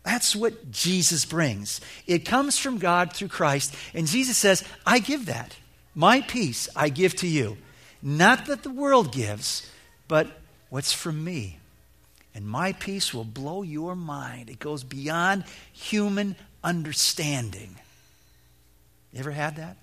That's 0.07 0.37
what 0.37 0.71
Jesus 0.71 1.25
brings. 1.25 1.81
It 2.07 2.21
comes 2.21 2.57
from 2.57 2.79
God 2.79 3.13
through 3.13 3.27
Christ, 3.27 3.75
and 3.93 4.07
Jesus 4.07 4.37
says, 4.37 4.63
I 4.87 5.01
give 5.01 5.27
that. 5.27 5.57
My 5.97 6.21
peace 6.21 6.69
I 6.77 6.91
give 6.91 7.17
to 7.17 7.27
you. 7.27 7.57
Not 8.01 8.47
that 8.47 8.63
the 8.63 8.71
world 8.71 9.11
gives, 9.11 9.69
but 10.07 10.29
what's 10.71 10.93
from 10.93 11.25
me. 11.25 11.59
And 12.37 12.47
my 12.47 12.73
peace 12.73 13.13
will 13.13 13.25
blow 13.25 13.63
your 13.63 13.97
mind. 13.97 14.49
It 14.49 14.61
goes 14.61 14.85
beyond 14.85 15.43
human 15.73 16.37
understanding. 16.63 17.75
You 19.13 19.19
ever 19.19 19.33
had 19.33 19.57
that? 19.57 19.77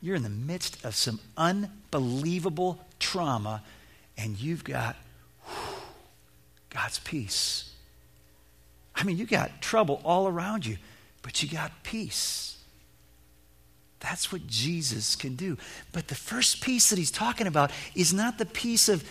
You're 0.00 0.14
in 0.14 0.22
the 0.22 0.28
midst 0.28 0.84
of 0.84 0.94
some 0.94 1.18
unbelievable 1.36 2.78
trauma, 3.00 3.64
and 4.16 4.38
you've 4.38 4.62
got 4.62 4.94
whew, 5.44 5.74
God's 6.70 7.00
peace. 7.00 7.71
I 8.94 9.04
mean, 9.04 9.16
you 9.16 9.26
got 9.26 9.62
trouble 9.62 10.00
all 10.04 10.28
around 10.28 10.66
you, 10.66 10.76
but 11.22 11.42
you 11.42 11.48
got 11.48 11.82
peace. 11.82 12.58
That's 14.00 14.32
what 14.32 14.46
Jesus 14.46 15.14
can 15.14 15.36
do. 15.36 15.56
But 15.92 16.08
the 16.08 16.14
first 16.14 16.60
peace 16.60 16.90
that 16.90 16.98
he's 16.98 17.10
talking 17.10 17.46
about 17.46 17.70
is 17.94 18.12
not 18.12 18.38
the 18.38 18.46
peace 18.46 18.88
of 18.88 19.08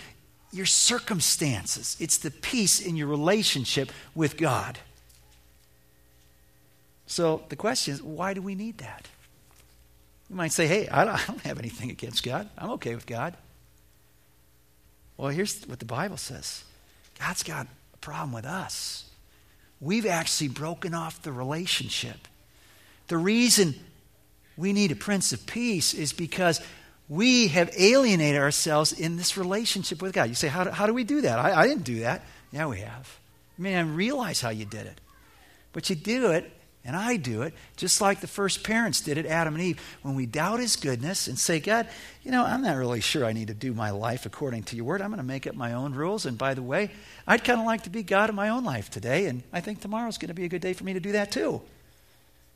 your 0.54 0.66
circumstances, 0.66 1.96
it's 2.00 2.18
the 2.18 2.30
peace 2.32 2.82
in 2.82 2.98
your 2.98 3.08
relationship 3.08 3.90
with 4.14 4.36
God. 4.36 4.80
So 7.08 7.44
the 7.50 7.56
question 7.56 7.94
is 7.94 8.04
why 8.04 8.34
do 8.34 8.42
we 8.42 8.56
need 8.56 8.80
that? 8.80 9.08
You 10.30 10.36
might 10.36 10.52
say, 10.52 10.68
hey, 10.68 10.88
I 10.90 11.06
don't 11.06 11.18
have 11.46 11.60
anything 11.60 11.90
against 11.90 12.24
God. 12.24 12.50
I'm 12.58 12.72
okay 12.72 12.96
with 12.96 13.06
God. 13.06 13.36
Well, 15.18 15.30
here's 15.30 15.62
what 15.64 15.80
the 15.80 15.86
Bible 15.86 16.18
says 16.18 16.64
God's 17.20 17.44
got 17.44 17.68
a 17.94 17.98
problem 17.98 18.32
with 18.34 18.46
us. 18.46 19.11
We've 19.82 20.06
actually 20.06 20.50
broken 20.50 20.94
off 20.94 21.22
the 21.24 21.32
relationship. 21.32 22.28
The 23.08 23.18
reason 23.18 23.76
we 24.56 24.72
need 24.74 24.92
a 24.92 24.96
Prince 24.96 25.34
of 25.34 25.46
Peace 25.48 25.94
is 25.94 26.14
because 26.14 26.62
we 27.10 27.48
have 27.50 27.70
alienated 27.78 28.40
ourselves 28.40 28.94
in 28.94 29.18
this 29.18 29.36
relationship 29.36 30.02
with 30.02 30.14
God. 30.14 30.30
You 30.30 30.36
say, 30.36 30.48
how 30.48 30.64
do, 30.64 30.70
how 30.70 30.86
do 30.86 30.94
we 30.94 31.04
do 31.04 31.22
that? 31.22 31.40
I, 31.40 31.62
I 31.62 31.68
didn't 31.68 31.84
do 31.84 32.02
that. 32.02 32.24
Yeah, 32.52 32.68
we 32.68 32.80
have. 32.82 33.20
Man, 33.58 33.96
realize 33.96 34.40
how 34.40 34.50
you 34.50 34.66
did 34.66 34.86
it. 34.86 35.02
But 35.74 35.90
you 35.90 35.96
do 35.96 36.32
it 36.32 36.52
and 36.84 36.96
I 36.96 37.16
do 37.18 37.44
it 37.44 37.54
just 37.76 38.02
like 38.02 38.22
the 38.22 38.28
first 38.28 38.64
parents 38.64 39.02
did 39.02 39.18
it, 39.18 39.28
Adam 39.28 39.54
and 39.54 39.64
Eve, 39.64 39.80
when 40.02 40.16
we 40.16 40.26
doubt 40.26 40.60
his 40.60 40.76
goodness 40.76 41.28
and 41.28 41.38
say, 41.38 41.60
God, 41.60 41.88
you 42.24 42.32
know, 42.32 42.44
I'm 42.44 42.64
not 42.64 42.76
really 42.76 43.02
sure 43.02 43.24
I 43.24 43.34
need 43.34 43.50
to 43.50 43.54
do 43.54 43.74
my 43.74 43.92
life 43.92 44.26
according 44.26 44.64
to 44.64 44.76
your 44.76 44.86
word. 44.86 45.02
I'm 45.02 45.10
going 45.10 45.18
to 45.18 45.24
make 45.24 45.46
up 45.46 45.54
my 45.54 45.74
own 45.74 45.94
rules. 45.94 46.26
And 46.26 46.38
by 46.38 46.56
the 46.56 46.64
way, 46.64 46.90
I'd 47.28 47.44
kind 47.44 47.60
of 47.60 47.68
like 47.68 47.84
to 47.84 47.92
be 47.92 48.02
God 48.02 48.30
in 48.30 48.36
my 48.36 48.50
own 48.50 48.64
life 48.64 48.90
today. 48.90 49.28
And 49.28 49.44
I 49.54 49.62
think 49.62 49.80
tomorrow's 49.80 50.18
going 50.18 50.30
to 50.30 50.34
be 50.34 50.46
a 50.46 50.50
good 50.50 50.62
day 50.62 50.74
for 50.74 50.84
me 50.84 50.94
to 50.94 51.00
do 51.00 51.12
that 51.12 51.32
too. 51.32 51.62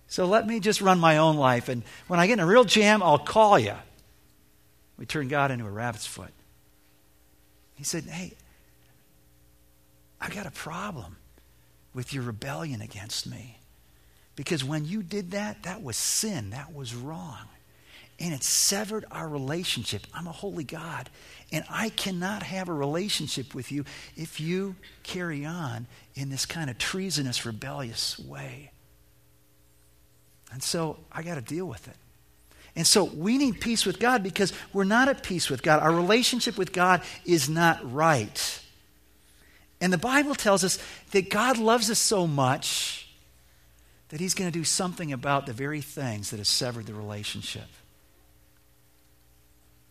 So 0.08 0.25
let 0.25 0.48
me 0.48 0.60
just 0.60 0.82
run 0.82 1.00
my 1.00 1.17
own 1.17 1.36
life. 1.36 1.70
And 1.70 1.84
when 2.08 2.20
I 2.20 2.25
get 2.25 2.34
in 2.34 2.39
a 2.39 2.46
real 2.48 2.63
jam, 2.63 3.03
I'll 3.03 3.20
call 3.20 3.60
you. 3.60 3.75
We 4.98 5.05
turn 5.05 5.27
God 5.27 5.51
into 5.51 5.65
a 5.65 5.70
rabbit's 5.72 6.05
foot. 6.05 6.32
He 7.75 7.84
said, 7.84 8.05
Hey, 8.05 8.34
I 10.20 10.29
got 10.29 10.46
a 10.48 10.51
problem 10.51 11.17
with 11.94 12.13
your 12.13 12.24
rebellion 12.24 12.82
against 12.82 13.27
me. 13.27 13.60
Because 14.35 14.63
when 14.63 14.85
you 14.85 15.01
did 15.01 15.31
that, 15.31 15.63
that 15.63 15.81
was 15.81 15.95
sin, 15.95 16.49
that 16.49 16.73
was 16.73 16.93
wrong. 16.93 17.47
And 18.19 18.33
it 18.33 18.43
severed 18.43 19.05
our 19.11 19.27
relationship. 19.27 20.07
I'm 20.13 20.27
a 20.27 20.31
holy 20.31 20.63
God, 20.63 21.09
and 21.51 21.65
I 21.69 21.89
cannot 21.89 22.43
have 22.43 22.69
a 22.69 22.73
relationship 22.73 23.53
with 23.53 23.71
you 23.71 23.83
if 24.15 24.39
you 24.39 24.75
carry 25.03 25.45
on 25.45 25.87
in 26.15 26.29
this 26.29 26.45
kind 26.45 26.69
of 26.69 26.77
treasonous, 26.77 27.45
rebellious 27.45 28.17
way. 28.17 28.71
And 30.51 30.63
so 30.63 30.97
I 31.11 31.23
got 31.23 31.35
to 31.35 31.41
deal 31.41 31.65
with 31.65 31.87
it. 31.87 31.95
And 32.77 32.85
so 32.85 33.05
we 33.05 33.37
need 33.37 33.61
peace 33.61 33.85
with 33.85 33.99
God 33.99 34.23
because 34.23 34.53
we're 34.73 34.83
not 34.85 35.07
at 35.07 35.23
peace 35.23 35.49
with 35.49 35.61
God. 35.61 35.81
Our 35.81 35.93
relationship 35.93 36.57
with 36.57 36.71
God 36.73 37.01
is 37.25 37.49
not 37.49 37.79
right. 37.91 38.61
And 39.81 39.91
the 39.91 39.97
Bible 39.97 40.35
tells 40.35 40.63
us 40.63 40.79
that 41.11 41.29
God 41.29 41.57
loves 41.57 41.89
us 41.89 41.99
so 41.99 42.27
much 42.27 43.04
that 44.09 44.19
he's 44.19 44.33
going 44.33 44.51
to 44.51 44.57
do 44.57 44.63
something 44.63 45.12
about 45.12 45.45
the 45.45 45.53
very 45.53 45.81
things 45.81 46.29
that 46.29 46.38
have 46.38 46.47
severed 46.47 46.85
the 46.85 46.93
relationship. 46.93 47.67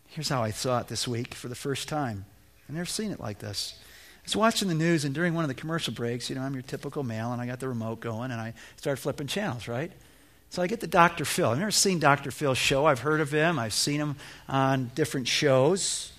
Here's 0.09 0.29
how 0.29 0.43
I 0.43 0.51
saw 0.51 0.79
it 0.79 0.89
this 0.89 1.09
week 1.09 1.35
for 1.35 1.49
the 1.49 1.57
first 1.57 1.89
time. 1.89 2.25
I've 2.69 2.75
never 2.75 2.87
seen 2.87 3.11
it 3.11 3.21
like 3.21 3.41
this. 3.41 3.75
I 4.19 4.23
was 4.25 4.37
watching 4.37 4.69
the 4.69 4.75
news, 4.75 5.05
and 5.05 5.15
during 5.15 5.35
one 5.35 5.45
of 5.45 5.49
the 5.49 5.55
commercial 5.55 5.93
breaks, 5.93 6.31
you 6.31 6.37
know, 6.37 6.43
I'm 6.43 6.55
your 6.55 6.63
typical 6.63 7.03
male, 7.03 7.33
and 7.33 7.43
I 7.43 7.47
got 7.47 7.61
the 7.61 7.69
remote 7.69 8.01
going, 8.01 8.31
and 8.31 8.41
I 8.41 8.55
start 8.77 8.99
flipping 8.99 9.27
channels, 9.27 9.69
right? 9.69 9.93
So 10.51 10.63
I 10.63 10.69
get 10.69 10.81
to 10.81 10.87
Dr. 10.87 11.25
Phil. 11.25 11.51
I've 11.51 11.59
never 11.59 11.73
seen 11.73 11.99
Dr. 11.99 12.31
Phil's 12.31 12.59
show. 12.59 12.87
I've 12.87 13.01
heard 13.01 13.21
of 13.21 13.33
him. 13.33 13.59
I've 13.59 13.75
seen 13.75 14.01
him 14.01 14.17
on 14.49 14.93
different 14.95 15.27
shows, 15.27 16.13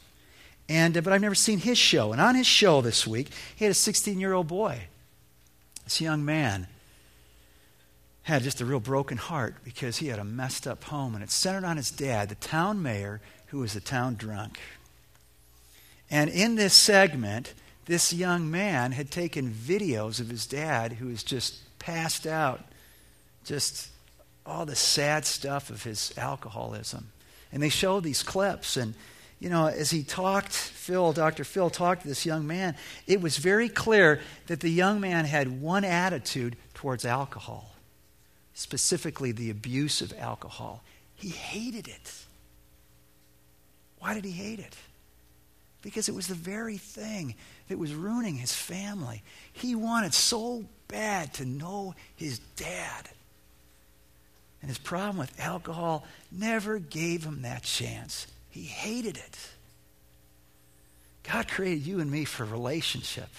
and 0.68 0.98
uh, 0.98 1.02
but 1.02 1.14
I've 1.14 1.22
never 1.22 1.36
seen 1.36 1.60
his 1.60 1.78
show. 1.78 2.12
And 2.12 2.20
on 2.20 2.36
his 2.36 2.46
show 2.46 2.82
this 2.82 3.08
week, 3.08 3.30
he 3.56 3.64
had 3.64 3.72
a 3.72 3.76
16 3.76 4.20
year 4.20 4.34
old 4.34 4.48
boy, 4.48 4.82
this 5.86 6.02
young 6.02 6.26
man, 6.26 6.68
had 8.26 8.42
just 8.42 8.60
a 8.60 8.66
real 8.66 8.80
broken 8.80 9.18
heart 9.18 9.56
because 9.64 9.98
he 9.98 10.08
had 10.08 10.18
a 10.18 10.24
messed 10.24 10.66
up 10.66 10.84
home, 10.86 11.14
and 11.14 11.24
it 11.24 11.30
centered 11.30 11.64
on 11.64 11.78
his 11.78 11.92
dad, 11.92 12.28
the 12.28 12.36
town 12.36 12.82
mayor, 12.82 13.22
who 13.48 13.60
was 13.60 13.76
a 13.76 13.80
town 13.80 14.16
drunk. 14.16 14.60
And 16.10 16.32
in 16.32 16.56
this 16.56 16.74
segment, 16.74 17.54
this 17.86 18.12
young 18.12 18.50
man 18.50 18.94
had 18.94 19.12
taken 19.12 19.52
videos 19.52 20.20
of 20.20 20.30
his 20.30 20.48
dad 20.48 20.94
who 20.94 21.10
was 21.10 21.22
just 21.22 21.60
passed 21.78 22.26
out, 22.26 22.64
just 23.44 23.90
all 24.44 24.66
the 24.66 24.76
sad 24.76 25.24
stuff 25.26 25.70
of 25.70 25.84
his 25.84 26.12
alcoholism. 26.18 27.12
And 27.52 27.62
they 27.62 27.70
showed 27.70 28.04
these 28.04 28.24
clips, 28.24 28.76
and 28.76 28.96
you 29.40 29.52
know, 29.52 29.68
as 29.68 29.92
he 29.92 30.02
talked, 30.02 30.52
Phil, 30.52 31.14
Dr. 31.14 31.44
Phil 31.44 31.70
talked 31.70 32.02
to 32.02 32.08
this 32.08 32.26
young 32.26 32.48
man, 32.48 32.76
it 33.06 33.22
was 33.22 33.38
very 33.38 33.70
clear 33.70 34.20
that 34.48 34.62
the 34.62 34.70
young 34.70 35.00
man 35.00 35.26
had 35.26 35.62
one 35.62 35.86
attitude 35.86 36.56
towards 36.74 37.06
alcohol 37.06 37.75
specifically 38.56 39.32
the 39.32 39.52
abuse 39.52 40.02
of 40.02 40.14
alcohol. 40.18 40.82
He 41.16 41.30
hated 41.30 41.88
it. 41.88 42.14
Why 44.00 44.16
did 44.16 44.26
he 44.26 44.32
hate 44.32 44.60
it? 44.60 44.76
Because 45.82 46.10
it 46.10 46.16
was 46.16 46.28
the 46.28 46.34
very 46.34 46.78
thing 46.78 47.36
that 47.68 47.78
was 47.78 47.94
ruining 47.94 48.36
his 48.36 48.54
family. 48.54 49.22
He 49.54 49.76
wanted 49.76 50.14
so 50.16 50.66
bad 50.88 51.34
to 51.36 51.46
know 51.46 51.94
his 52.16 52.40
dad. 52.56 53.10
And 54.62 54.70
his 54.70 54.80
problem 54.80 55.18
with 55.18 55.40
alcohol 55.40 56.06
never 56.32 56.80
gave 56.80 57.24
him 57.24 57.44
that 57.44 57.62
chance. 57.62 58.26
He 58.50 58.64
hated 58.64 59.18
it. 59.18 59.38
God 61.24 61.48
created 61.48 61.86
you 61.86 62.00
and 62.00 62.10
me 62.10 62.26
for 62.26 62.46
relationship. 62.46 63.30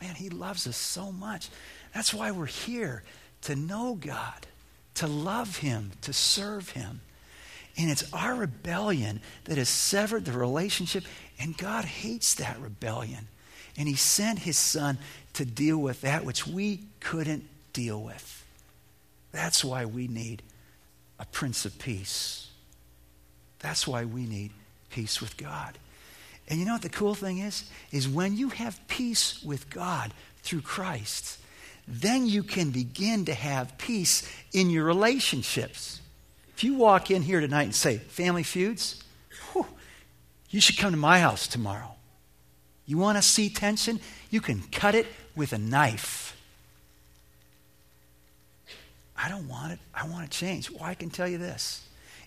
Man, 0.00 0.14
He 0.14 0.28
loves 0.28 0.66
us 0.66 0.76
so 0.76 1.10
much. 1.10 1.48
That's 1.94 2.12
why 2.12 2.30
we're 2.30 2.46
here 2.46 3.02
to 3.46 3.54
know 3.54 3.94
God, 3.94 4.46
to 4.94 5.06
love 5.06 5.58
Him, 5.58 5.92
to 6.02 6.12
serve 6.12 6.70
Him. 6.70 7.00
And 7.78 7.88
it's 7.88 8.12
our 8.12 8.34
rebellion 8.34 9.20
that 9.44 9.56
has 9.56 9.68
severed 9.68 10.24
the 10.24 10.32
relationship, 10.32 11.04
and 11.38 11.56
God 11.56 11.84
hates 11.84 12.34
that 12.34 12.58
rebellion. 12.60 13.28
And 13.76 13.86
He 13.86 13.94
sent 13.94 14.40
His 14.40 14.58
Son 14.58 14.98
to 15.34 15.44
deal 15.44 15.78
with 15.78 16.00
that 16.00 16.24
which 16.24 16.44
we 16.44 16.80
couldn't 16.98 17.44
deal 17.72 18.02
with. 18.02 18.44
That's 19.30 19.64
why 19.64 19.84
we 19.84 20.08
need 20.08 20.42
a 21.20 21.26
Prince 21.26 21.64
of 21.64 21.78
Peace. 21.78 22.50
That's 23.60 23.86
why 23.86 24.06
we 24.06 24.26
need 24.26 24.50
peace 24.90 25.20
with 25.20 25.36
God. 25.36 25.78
And 26.48 26.58
you 26.58 26.66
know 26.66 26.72
what 26.72 26.82
the 26.82 26.88
cool 26.88 27.14
thing 27.14 27.38
is? 27.38 27.70
Is 27.92 28.08
when 28.08 28.36
you 28.36 28.48
have 28.48 28.80
peace 28.88 29.40
with 29.42 29.70
God 29.70 30.12
through 30.42 30.62
Christ, 30.62 31.38
then 31.88 32.26
you 32.26 32.42
can 32.42 32.70
begin 32.70 33.24
to 33.26 33.34
have 33.34 33.78
peace 33.78 34.28
in 34.52 34.70
your 34.70 34.84
relationships. 34.84 36.00
If 36.56 36.64
you 36.64 36.74
walk 36.74 37.10
in 37.10 37.22
here 37.22 37.40
tonight 37.40 37.64
and 37.64 37.74
say, 37.74 37.98
family 37.98 38.42
feuds, 38.42 39.02
whew, 39.52 39.66
you 40.50 40.60
should 40.60 40.78
come 40.78 40.90
to 40.90 40.96
my 40.96 41.20
house 41.20 41.46
tomorrow. 41.46 41.92
You 42.86 42.98
want 42.98 43.18
to 43.18 43.22
see 43.22 43.50
tension? 43.50 44.00
You 44.30 44.40
can 44.40 44.62
cut 44.72 44.94
it 44.94 45.06
with 45.34 45.52
a 45.52 45.58
knife. 45.58 46.36
I 49.16 49.28
don't 49.28 49.48
want 49.48 49.72
it. 49.72 49.78
I 49.94 50.08
want 50.08 50.30
to 50.30 50.38
change. 50.38 50.70
Well, 50.70 50.84
I 50.84 50.94
can 50.94 51.10
tell 51.10 51.28
you 51.28 51.38
this 51.38 51.82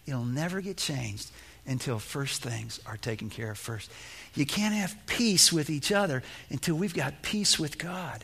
it'll 0.05 0.23
never 0.23 0.59
get 0.59 0.77
changed 0.77 1.29
until 1.67 1.99
first 1.99 2.41
things 2.41 2.79
are 2.85 2.97
taken 2.97 3.29
care 3.29 3.51
of 3.51 3.57
first. 3.57 3.91
You 4.33 4.45
can't 4.45 4.73
have 4.73 4.95
peace 5.05 5.53
with 5.53 5.69
each 5.69 5.91
other 5.91 6.23
until 6.49 6.75
we've 6.75 6.95
got 6.95 7.21
peace 7.21 7.59
with 7.59 7.77
God. 7.77 8.23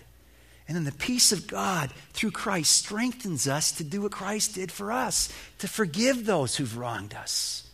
And 0.67 0.75
then 0.75 0.83
the 0.83 0.91
peace 0.91 1.31
of 1.31 1.47
God 1.47 1.91
through 2.13 2.31
Christ 2.31 2.71
strengthens 2.71 3.47
us 3.47 3.71
to 3.73 3.83
do 3.83 4.01
what 4.01 4.11
Christ 4.11 4.55
did 4.55 4.71
for 4.71 4.91
us, 4.91 5.29
to 5.59 5.67
forgive 5.67 6.25
those 6.25 6.55
who've 6.55 6.77
wronged 6.77 7.13
us, 7.13 7.67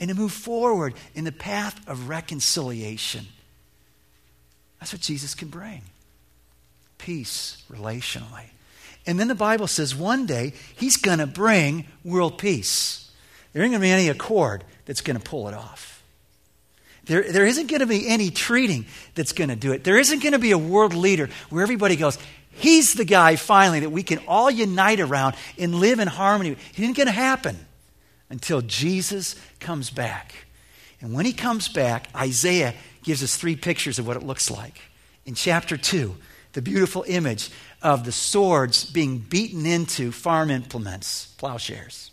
and 0.00 0.08
to 0.08 0.16
move 0.16 0.32
forward 0.32 0.94
in 1.14 1.24
the 1.24 1.32
path 1.32 1.86
of 1.86 2.08
reconciliation. 2.08 3.26
That's 4.80 4.92
what 4.92 5.02
Jesus 5.02 5.34
can 5.34 5.48
bring 5.48 5.82
peace 6.98 7.62
relationally. 7.70 8.46
And 9.06 9.18
then 9.18 9.28
the 9.28 9.34
Bible 9.34 9.66
says 9.66 9.94
one 9.94 10.26
day 10.26 10.52
he's 10.76 10.96
going 10.96 11.18
to 11.18 11.26
bring 11.26 11.86
world 12.04 12.38
peace. 12.38 13.10
There 13.52 13.62
ain't 13.62 13.72
going 13.72 13.80
to 13.80 13.86
be 13.86 13.90
any 13.90 14.08
accord 14.08 14.64
that's 14.84 15.00
going 15.00 15.18
to 15.18 15.22
pull 15.22 15.48
it 15.48 15.54
off. 15.54 16.02
There, 17.04 17.22
there 17.22 17.46
isn't 17.46 17.68
going 17.68 17.80
to 17.80 17.86
be 17.86 18.06
any 18.06 18.30
treating 18.30 18.84
that's 19.14 19.32
going 19.32 19.48
to 19.48 19.56
do 19.56 19.72
it. 19.72 19.82
There 19.82 19.98
isn't 19.98 20.22
going 20.22 20.34
to 20.34 20.38
be 20.38 20.50
a 20.50 20.58
world 20.58 20.92
leader 20.92 21.30
where 21.48 21.62
everybody 21.62 21.96
goes, 21.96 22.18
He's 22.58 22.94
the 22.94 23.04
guy 23.04 23.36
finally 23.36 23.80
that 23.80 23.90
we 23.90 24.02
can 24.02 24.18
all 24.26 24.50
unite 24.50 24.98
around 24.98 25.36
and 25.56 25.76
live 25.76 26.00
in 26.00 26.08
harmony. 26.08 26.50
It 26.50 26.78
isn't 26.78 26.96
going 26.96 27.06
to 27.06 27.12
happen 27.12 27.56
until 28.30 28.62
Jesus 28.62 29.36
comes 29.60 29.90
back. 29.90 30.34
And 31.00 31.12
when 31.12 31.24
he 31.24 31.32
comes 31.32 31.68
back, 31.68 32.08
Isaiah 32.16 32.74
gives 33.04 33.22
us 33.22 33.36
three 33.36 33.54
pictures 33.54 34.00
of 34.00 34.06
what 34.06 34.16
it 34.16 34.24
looks 34.24 34.50
like. 34.50 34.80
In 35.24 35.34
chapter 35.34 35.76
2, 35.76 36.16
the 36.54 36.62
beautiful 36.62 37.04
image 37.06 37.50
of 37.80 38.04
the 38.04 38.10
swords 38.12 38.84
being 38.84 39.18
beaten 39.18 39.64
into 39.64 40.10
farm 40.10 40.50
implements, 40.50 41.26
plowshares. 41.38 42.10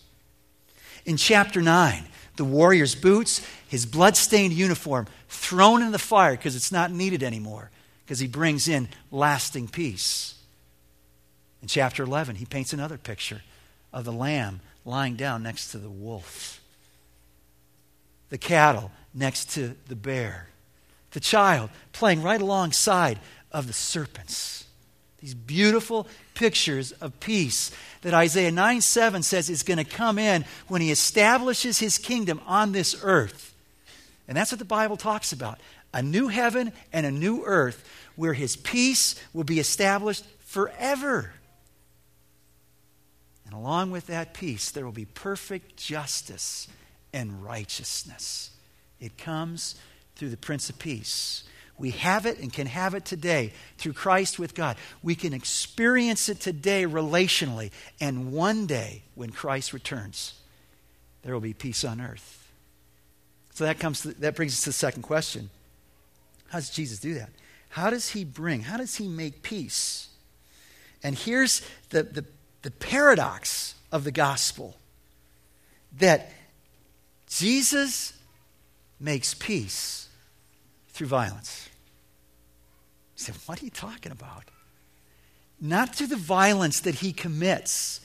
In 1.05 1.17
chapter 1.17 1.61
9, 1.61 2.05
the 2.35 2.43
warrior's 2.43 2.93
boots, 2.93 3.41
his 3.67 3.87
blood-stained 3.87 4.53
uniform 4.53 5.07
thrown 5.27 5.81
in 5.81 5.91
the 5.91 5.97
fire 5.97 6.33
because 6.33 6.55
it's 6.55 6.71
not 6.71 6.91
needed 6.91 7.23
anymore 7.23 7.71
because 8.05 8.19
he 8.19 8.27
brings 8.27 8.67
in 8.67 8.87
lasting 9.11 9.67
peace. 9.67 10.35
In 11.61 11.67
chapter 11.67 12.03
11, 12.03 12.35
he 12.35 12.45
paints 12.45 12.73
another 12.73 12.97
picture 12.97 13.41
of 13.91 14.05
the 14.05 14.11
lamb 14.11 14.61
lying 14.85 15.15
down 15.15 15.41
next 15.41 15.71
to 15.71 15.79
the 15.79 15.89
wolf, 15.89 16.61
the 18.29 18.37
cattle 18.37 18.91
next 19.13 19.49
to 19.51 19.75
the 19.87 19.95
bear, 19.95 20.49
the 21.11 21.19
child 21.19 21.71
playing 21.91 22.21
right 22.21 22.41
alongside 22.41 23.19
of 23.51 23.65
the 23.65 23.73
serpents. 23.73 24.65
These 25.19 25.33
beautiful 25.33 26.07
pictures 26.35 26.91
of 26.91 27.19
peace 27.19 27.71
that 28.01 28.13
Isaiah 28.13 28.51
9 28.51 28.81
7 28.81 29.23
says 29.23 29.49
is 29.49 29.63
going 29.63 29.77
to 29.77 29.83
come 29.83 30.19
in 30.19 30.45
when 30.67 30.81
he 30.81 30.91
establishes 30.91 31.79
his 31.79 31.97
kingdom 31.97 32.39
on 32.45 32.73
this 32.73 32.95
earth. 33.01 33.55
And 34.27 34.37
that's 34.37 34.51
what 34.51 34.59
the 34.59 34.65
Bible 34.65 34.97
talks 34.97 35.31
about 35.31 35.59
a 35.95 36.01
new 36.01 36.27
heaven 36.27 36.73
and 36.91 37.05
a 37.05 37.11
new 37.11 37.43
earth 37.45 37.89
where 38.17 38.33
his 38.33 38.57
peace 38.57 39.15
will 39.33 39.45
be 39.45 39.59
established 39.59 40.25
forever. 40.41 41.31
And 43.45 43.53
along 43.53 43.91
with 43.91 44.07
that 44.07 44.33
peace, 44.33 44.71
there 44.71 44.83
will 44.83 44.91
be 44.91 45.05
perfect 45.05 45.77
justice 45.77 46.67
and 47.13 47.43
righteousness. 47.43 48.51
It 48.99 49.17
comes 49.17 49.75
through 50.17 50.29
the 50.29 50.37
Prince 50.37 50.69
of 50.69 50.77
Peace. 50.77 51.45
We 51.77 51.91
have 51.91 52.25
it 52.25 52.39
and 52.39 52.51
can 52.51 52.67
have 52.67 52.93
it 52.93 53.05
today 53.05 53.53
through 53.77 53.93
Christ 53.93 54.37
with 54.37 54.53
God. 54.53 54.75
We 55.01 55.15
can 55.15 55.33
experience 55.33 56.27
it 56.27 56.41
today 56.41 56.85
relationally. 56.85 57.71
And 58.01 58.33
one 58.33 58.65
day, 58.65 59.03
when 59.13 59.29
Christ 59.31 59.71
returns, 59.71 60.33
there 61.21 61.33
will 61.33 61.41
be 61.41 61.53
peace 61.53 61.85
on 61.85 62.01
earth. 62.01 62.51
So 63.53 63.63
that, 63.63 63.79
comes 63.79 64.01
to, 64.01 64.09
that 64.19 64.35
brings 64.35 64.53
us 64.53 64.61
to 64.61 64.69
the 64.69 64.73
second 64.73 65.03
question 65.03 65.49
How 66.55 66.59
does 66.61 66.69
Jesus 66.69 66.99
do 66.99 67.15
that? 67.15 67.31
How 67.67 67.89
does 67.89 68.11
he 68.11 68.23
bring, 68.23 68.61
how 68.61 68.77
does 68.77 68.95
he 68.95 69.09
make 69.09 69.41
peace? 69.41 70.07
And 71.03 71.17
here's 71.17 71.61
the, 71.89 72.03
the, 72.03 72.23
the 72.61 72.71
paradox 72.71 73.75
of 73.91 74.05
the 74.05 74.11
gospel 74.13 74.77
that 75.97 76.31
Jesus 77.27 78.13
makes 79.01 79.33
peace 79.33 80.07
through 80.93 81.07
violence. 81.07 81.67
You 83.17 83.25
say, 83.25 83.33
what 83.47 83.61
are 83.61 83.65
you 83.65 83.71
talking 83.71 84.13
about? 84.13 84.45
Not 85.59 85.93
through 85.93 86.07
the 86.07 86.15
violence 86.15 86.79
that 86.79 86.95
he 86.95 87.11
commits, 87.11 87.99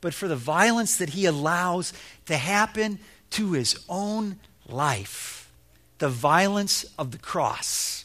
but 0.00 0.14
for 0.14 0.28
the 0.28 0.36
violence 0.36 0.98
that 0.98 1.08
he 1.08 1.26
allows 1.26 1.92
to 2.26 2.36
happen 2.36 3.00
to 3.30 3.50
his 3.50 3.84
own 3.88 4.38
life. 4.68 5.35
The 5.98 6.08
violence 6.08 6.84
of 6.98 7.10
the 7.10 7.18
cross. 7.18 8.04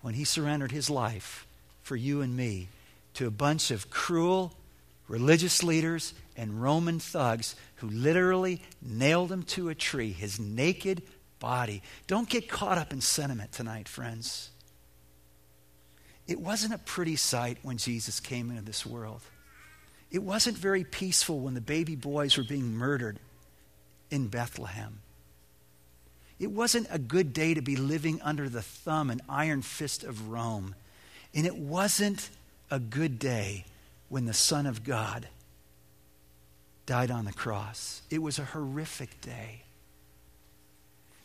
When 0.00 0.14
he 0.14 0.24
surrendered 0.24 0.72
his 0.72 0.88
life 0.88 1.46
for 1.82 1.96
you 1.96 2.20
and 2.20 2.36
me 2.36 2.68
to 3.14 3.26
a 3.26 3.30
bunch 3.30 3.70
of 3.70 3.90
cruel 3.90 4.52
religious 5.08 5.62
leaders 5.62 6.14
and 6.36 6.60
Roman 6.60 6.98
thugs 6.98 7.54
who 7.76 7.88
literally 7.88 8.62
nailed 8.82 9.30
him 9.30 9.42
to 9.44 9.68
a 9.68 9.74
tree, 9.74 10.12
his 10.12 10.40
naked 10.40 11.02
body. 11.38 11.82
Don't 12.06 12.28
get 12.28 12.48
caught 12.48 12.78
up 12.78 12.92
in 12.92 13.00
sentiment 13.00 13.52
tonight, 13.52 13.88
friends. 13.88 14.50
It 16.26 16.40
wasn't 16.40 16.74
a 16.74 16.78
pretty 16.78 17.16
sight 17.16 17.58
when 17.62 17.76
Jesus 17.78 18.20
came 18.20 18.50
into 18.50 18.62
this 18.62 18.84
world. 18.84 19.20
It 20.10 20.22
wasn't 20.22 20.56
very 20.56 20.84
peaceful 20.84 21.40
when 21.40 21.54
the 21.54 21.60
baby 21.60 21.94
boys 21.94 22.36
were 22.36 22.44
being 22.44 22.74
murdered 22.76 23.18
in 24.10 24.28
Bethlehem. 24.28 25.00
It 26.38 26.50
wasn't 26.50 26.86
a 26.90 26.98
good 26.98 27.32
day 27.32 27.54
to 27.54 27.62
be 27.62 27.76
living 27.76 28.20
under 28.22 28.48
the 28.48 28.62
thumb 28.62 29.10
and 29.10 29.22
iron 29.28 29.62
fist 29.62 30.04
of 30.04 30.28
Rome. 30.28 30.74
And 31.34 31.46
it 31.46 31.56
wasn't 31.56 32.30
a 32.70 32.78
good 32.78 33.18
day 33.18 33.64
when 34.08 34.26
the 34.26 34.34
Son 34.34 34.66
of 34.66 34.84
God 34.84 35.28
died 36.84 37.10
on 37.10 37.24
the 37.24 37.32
cross. 37.32 38.02
It 38.10 38.22
was 38.22 38.38
a 38.38 38.44
horrific 38.44 39.20
day. 39.20 39.62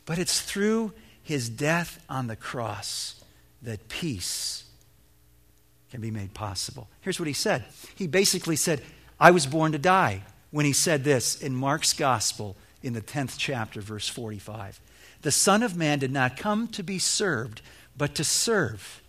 But 0.05 0.17
it's 0.17 0.41
through 0.41 0.93
his 1.23 1.49
death 1.49 2.03
on 2.09 2.27
the 2.27 2.35
cross 2.35 3.23
that 3.61 3.89
peace 3.89 4.65
can 5.91 6.01
be 6.01 6.09
made 6.09 6.33
possible. 6.33 6.87
Here's 7.01 7.19
what 7.19 7.27
he 7.27 7.33
said 7.33 7.65
He 7.95 8.07
basically 8.07 8.55
said, 8.55 8.81
I 9.19 9.31
was 9.31 9.45
born 9.45 9.73
to 9.73 9.77
die, 9.77 10.23
when 10.49 10.65
he 10.65 10.73
said 10.73 11.03
this 11.03 11.41
in 11.41 11.55
Mark's 11.55 11.93
Gospel 11.93 12.55
in 12.83 12.93
the 12.93 13.01
10th 13.01 13.35
chapter, 13.37 13.81
verse 13.81 14.07
45. 14.07 14.79
The 15.21 15.31
Son 15.31 15.63
of 15.63 15.75
Man 15.75 15.99
did 15.99 16.11
not 16.11 16.37
come 16.37 16.67
to 16.69 16.83
be 16.83 16.99
served, 16.99 17.61
but 17.95 18.15
to 18.15 18.23
serve 18.23 19.01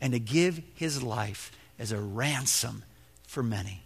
and 0.00 0.12
to 0.12 0.18
give 0.18 0.60
his 0.74 1.02
life 1.02 1.50
as 1.78 1.92
a 1.92 2.00
ransom 2.00 2.84
for 3.26 3.42
many. 3.42 3.82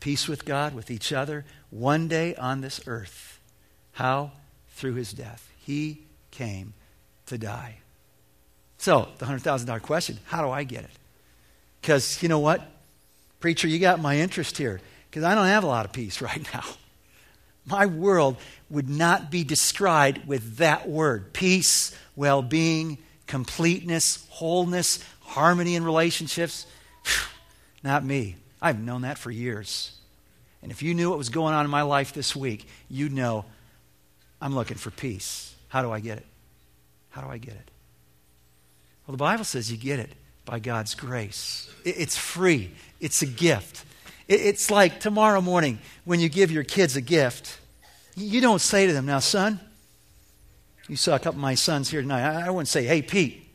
Peace 0.00 0.28
with 0.28 0.44
God, 0.44 0.74
with 0.74 0.90
each 0.90 1.12
other, 1.12 1.44
one 1.70 2.06
day 2.06 2.34
on 2.36 2.60
this 2.60 2.80
earth. 2.86 3.40
How? 3.92 4.32
Through 4.74 4.94
his 4.94 5.12
death. 5.12 5.50
He 5.64 6.02
came 6.30 6.74
to 7.26 7.38
die. 7.38 7.78
So, 8.78 9.08
the 9.18 9.26
$100,000 9.26 9.82
question 9.82 10.18
how 10.26 10.42
do 10.42 10.50
I 10.50 10.64
get 10.64 10.84
it? 10.84 10.90
Because 11.80 12.22
you 12.22 12.28
know 12.28 12.38
what? 12.38 12.62
Preacher, 13.40 13.68
you 13.68 13.78
got 13.78 14.00
my 14.00 14.18
interest 14.18 14.58
here. 14.58 14.80
Because 15.10 15.24
I 15.24 15.34
don't 15.34 15.46
have 15.46 15.64
a 15.64 15.66
lot 15.66 15.86
of 15.86 15.92
peace 15.92 16.20
right 16.20 16.46
now. 16.52 16.64
My 17.66 17.86
world 17.86 18.36
would 18.70 18.88
not 18.88 19.30
be 19.30 19.44
described 19.44 20.26
with 20.26 20.56
that 20.56 20.88
word 20.88 21.32
peace, 21.32 21.96
well 22.14 22.42
being, 22.42 22.98
completeness, 23.26 24.26
wholeness, 24.30 25.04
harmony 25.20 25.74
in 25.74 25.84
relationships. 25.84 26.66
Not 27.82 28.04
me. 28.04 28.36
I've 28.60 28.80
known 28.80 29.02
that 29.02 29.18
for 29.18 29.30
years. 29.30 29.92
And 30.62 30.72
if 30.72 30.82
you 30.82 30.94
knew 30.94 31.10
what 31.10 31.18
was 31.18 31.28
going 31.28 31.54
on 31.54 31.64
in 31.64 31.70
my 31.70 31.82
life 31.82 32.12
this 32.12 32.34
week, 32.34 32.66
you'd 32.88 33.12
know 33.12 33.44
I'm 34.40 34.54
looking 34.54 34.76
for 34.76 34.90
peace. 34.90 35.54
How 35.68 35.82
do 35.82 35.92
I 35.92 36.00
get 36.00 36.18
it? 36.18 36.26
How 37.10 37.20
do 37.20 37.28
I 37.28 37.38
get 37.38 37.54
it? 37.54 37.70
Well, 39.06 39.12
the 39.12 39.18
Bible 39.18 39.44
says 39.44 39.70
you 39.70 39.78
get 39.78 40.00
it 40.00 40.10
by 40.44 40.58
God's 40.58 40.94
grace. 40.94 41.70
It's 41.84 42.16
free, 42.16 42.72
it's 43.00 43.22
a 43.22 43.26
gift. 43.26 43.84
It's 44.28 44.70
like 44.70 44.98
tomorrow 44.98 45.40
morning 45.40 45.78
when 46.04 46.18
you 46.18 46.28
give 46.28 46.50
your 46.50 46.64
kids 46.64 46.96
a 46.96 47.00
gift, 47.00 47.60
you 48.16 48.40
don't 48.40 48.60
say 48.60 48.86
to 48.86 48.92
them, 48.92 49.06
Now, 49.06 49.20
son, 49.20 49.60
you 50.88 50.96
saw 50.96 51.14
a 51.14 51.18
couple 51.18 51.38
of 51.38 51.42
my 51.42 51.54
sons 51.54 51.90
here 51.90 52.00
tonight. 52.00 52.22
I 52.22 52.50
wouldn't 52.50 52.68
say, 52.68 52.84
Hey, 52.84 53.02
Pete, 53.02 53.48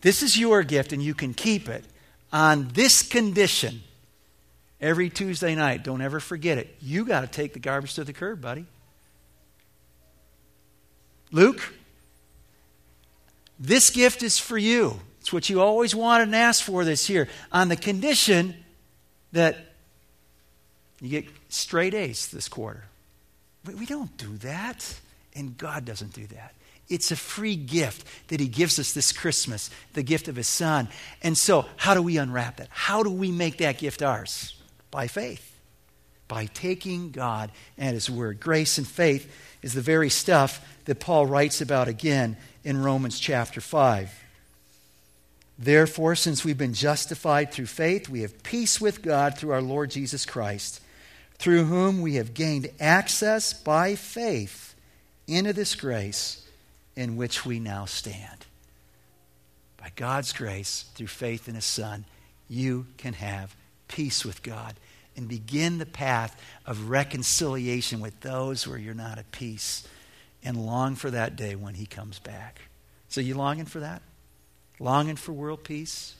this 0.00 0.22
is 0.22 0.38
your 0.38 0.62
gift 0.62 0.92
and 0.92 1.02
you 1.02 1.14
can 1.14 1.34
keep 1.34 1.68
it 1.68 1.84
on 2.32 2.68
this 2.74 3.02
condition. 3.02 3.82
Every 4.80 5.10
Tuesday 5.10 5.56
night, 5.56 5.82
don't 5.82 6.00
ever 6.00 6.20
forget 6.20 6.56
it. 6.56 6.76
You 6.80 7.04
got 7.04 7.22
to 7.22 7.26
take 7.26 7.52
the 7.52 7.58
garbage 7.58 7.94
to 7.94 8.04
the 8.04 8.12
curb, 8.12 8.40
buddy. 8.40 8.64
Luke, 11.32 11.74
this 13.58 13.90
gift 13.90 14.22
is 14.22 14.38
for 14.38 14.56
you. 14.56 15.00
It's 15.20 15.32
what 15.32 15.50
you 15.50 15.60
always 15.60 15.96
wanted 15.96 16.28
and 16.28 16.36
asked 16.36 16.62
for 16.62 16.84
this 16.84 17.10
year, 17.10 17.28
on 17.50 17.68
the 17.68 17.76
condition 17.76 18.54
that 19.32 19.67
you 21.00 21.08
get 21.08 21.26
straight 21.48 21.94
A's 21.94 22.28
this 22.28 22.48
quarter. 22.48 22.84
We 23.64 23.86
don't 23.86 24.16
do 24.16 24.36
that, 24.38 24.98
and 25.34 25.56
God 25.56 25.84
doesn't 25.84 26.12
do 26.12 26.26
that. 26.28 26.54
It's 26.88 27.10
a 27.10 27.16
free 27.16 27.56
gift 27.56 28.06
that 28.28 28.40
He 28.40 28.48
gives 28.48 28.78
us 28.78 28.92
this 28.92 29.12
Christmas, 29.12 29.70
the 29.92 30.02
gift 30.02 30.28
of 30.28 30.36
His 30.36 30.48
Son. 30.48 30.88
And 31.22 31.36
so, 31.36 31.66
how 31.76 31.94
do 31.94 32.02
we 32.02 32.16
unwrap 32.16 32.56
that? 32.56 32.68
How 32.70 33.02
do 33.02 33.10
we 33.10 33.30
make 33.30 33.58
that 33.58 33.78
gift 33.78 34.02
ours? 34.02 34.54
By 34.90 35.06
faith, 35.06 35.58
by 36.28 36.46
taking 36.46 37.10
God 37.10 37.50
at 37.76 37.94
His 37.94 38.08
word. 38.08 38.40
Grace 38.40 38.78
and 38.78 38.86
faith 38.86 39.30
is 39.62 39.74
the 39.74 39.82
very 39.82 40.08
stuff 40.08 40.66
that 40.86 41.00
Paul 41.00 41.26
writes 41.26 41.60
about 41.60 41.88
again 41.88 42.36
in 42.64 42.82
Romans 42.82 43.20
chapter 43.20 43.60
5. 43.60 44.24
Therefore, 45.58 46.14
since 46.14 46.44
we've 46.44 46.56
been 46.56 46.72
justified 46.72 47.52
through 47.52 47.66
faith, 47.66 48.08
we 48.08 48.22
have 48.22 48.42
peace 48.44 48.80
with 48.80 49.02
God 49.02 49.36
through 49.36 49.50
our 49.50 49.60
Lord 49.60 49.90
Jesus 49.90 50.24
Christ, 50.24 50.80
through 51.38 51.64
whom 51.64 52.00
we 52.00 52.14
have 52.14 52.34
gained 52.34 52.68
access 52.80 53.52
by 53.52 53.94
faith 53.94 54.74
into 55.26 55.52
this 55.52 55.74
grace 55.74 56.46
in 56.96 57.16
which 57.16 57.46
we 57.46 57.60
now 57.60 57.84
stand. 57.84 58.46
By 59.76 59.92
God's 59.94 60.32
grace, 60.32 60.86
through 60.94 61.06
faith 61.06 61.48
in 61.48 61.54
His 61.54 61.64
Son, 61.64 62.04
you 62.48 62.86
can 62.96 63.12
have 63.12 63.54
peace 63.86 64.24
with 64.24 64.42
God 64.42 64.74
and 65.16 65.28
begin 65.28 65.78
the 65.78 65.86
path 65.86 66.40
of 66.66 66.90
reconciliation 66.90 68.00
with 68.00 68.20
those 68.20 68.66
where 68.66 68.78
you're 68.78 68.94
not 68.94 69.18
at 69.18 69.30
peace 69.30 69.86
and 70.42 70.66
long 70.66 70.94
for 70.94 71.10
that 71.10 71.36
day 71.36 71.54
when 71.54 71.74
He 71.74 71.86
comes 71.86 72.18
back. 72.18 72.60
So, 73.08 73.20
you 73.20 73.34
longing 73.34 73.66
for 73.66 73.80
that? 73.80 74.02
Longing 74.80 75.16
for 75.16 75.32
world 75.32 75.64
peace? 75.64 76.14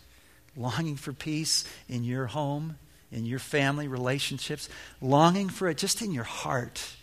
Longing 0.57 0.97
for 0.97 1.13
peace 1.13 1.65
in 1.89 2.05
your 2.05 2.27
home, 2.27 2.77
in 3.11 3.27
your 3.27 3.39
family 3.39 3.89
relationships? 3.89 4.69
Longing 5.01 5.49
for 5.49 5.69
it 5.69 5.79
just 5.79 6.03
in 6.03 6.13
your 6.13 6.25
heart? 6.25 6.95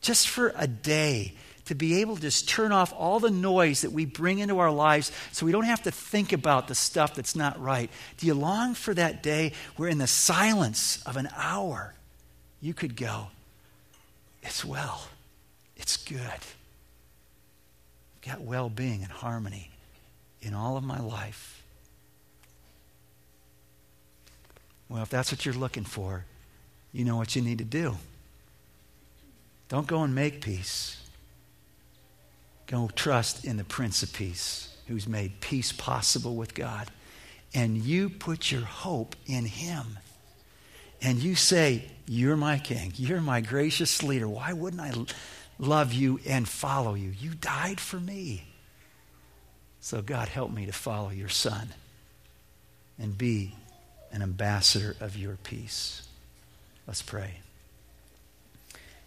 Just 0.00 0.28
for 0.28 0.52
a 0.56 0.66
day 0.66 1.34
to 1.66 1.74
be 1.74 2.00
able 2.00 2.16
to 2.16 2.22
just 2.22 2.48
turn 2.48 2.72
off 2.72 2.92
all 2.92 3.20
the 3.20 3.30
noise 3.30 3.82
that 3.82 3.92
we 3.92 4.04
bring 4.04 4.38
into 4.38 4.58
our 4.58 4.70
lives 4.70 5.10
so 5.32 5.46
we 5.46 5.52
don't 5.52 5.64
have 5.64 5.82
to 5.82 5.90
think 5.90 6.32
about 6.32 6.68
the 6.68 6.74
stuff 6.74 7.14
that's 7.14 7.34
not 7.34 7.60
right. 7.60 7.90
Do 8.18 8.26
you 8.26 8.34
long 8.34 8.74
for 8.74 8.92
that 8.94 9.22
day 9.22 9.52
where, 9.76 9.88
in 9.88 9.98
the 9.98 10.06
silence 10.06 11.02
of 11.04 11.16
an 11.16 11.28
hour, 11.36 11.94
you 12.60 12.74
could 12.74 12.96
go, 12.96 13.28
It's 14.42 14.64
well, 14.64 15.08
it's 15.76 15.96
good. 15.96 16.20
I've 16.20 16.56
got 18.22 18.40
well 18.42 18.68
being 18.68 19.02
and 19.02 19.10
harmony 19.10 19.70
in 20.42 20.54
all 20.54 20.76
of 20.76 20.84
my 20.84 21.00
life. 21.00 21.63
Well, 24.88 25.02
if 25.02 25.08
that's 25.08 25.32
what 25.32 25.44
you're 25.44 25.54
looking 25.54 25.84
for, 25.84 26.24
you 26.92 27.04
know 27.04 27.16
what 27.16 27.34
you 27.34 27.42
need 27.42 27.58
to 27.58 27.64
do. 27.64 27.96
Don't 29.68 29.86
go 29.86 30.02
and 30.02 30.14
make 30.14 30.40
peace. 30.40 31.00
Go 32.66 32.90
trust 32.94 33.44
in 33.44 33.56
the 33.56 33.64
Prince 33.64 34.02
of 34.02 34.12
Peace 34.12 34.74
who's 34.86 35.08
made 35.08 35.40
peace 35.40 35.72
possible 35.72 36.36
with 36.36 36.54
God. 36.54 36.88
And 37.54 37.78
you 37.78 38.10
put 38.10 38.50
your 38.50 38.62
hope 38.62 39.16
in 39.26 39.44
him. 39.44 39.98
And 41.00 41.18
you 41.18 41.34
say, 41.34 41.84
You're 42.06 42.36
my 42.36 42.58
king. 42.58 42.92
You're 42.96 43.20
my 43.20 43.40
gracious 43.40 44.02
leader. 44.02 44.28
Why 44.28 44.52
wouldn't 44.52 44.82
I 44.82 44.92
love 45.58 45.92
you 45.92 46.20
and 46.26 46.48
follow 46.48 46.94
you? 46.94 47.10
You 47.10 47.30
died 47.34 47.80
for 47.80 47.98
me. 47.98 48.44
So, 49.80 50.02
God, 50.02 50.28
help 50.28 50.50
me 50.50 50.66
to 50.66 50.72
follow 50.72 51.10
your 51.10 51.28
son 51.28 51.68
and 52.98 53.16
be 53.16 53.54
an 54.14 54.22
ambassador 54.22 54.94
of 55.00 55.16
your 55.16 55.36
peace. 55.42 56.06
Let's 56.86 57.02
pray. 57.02 57.40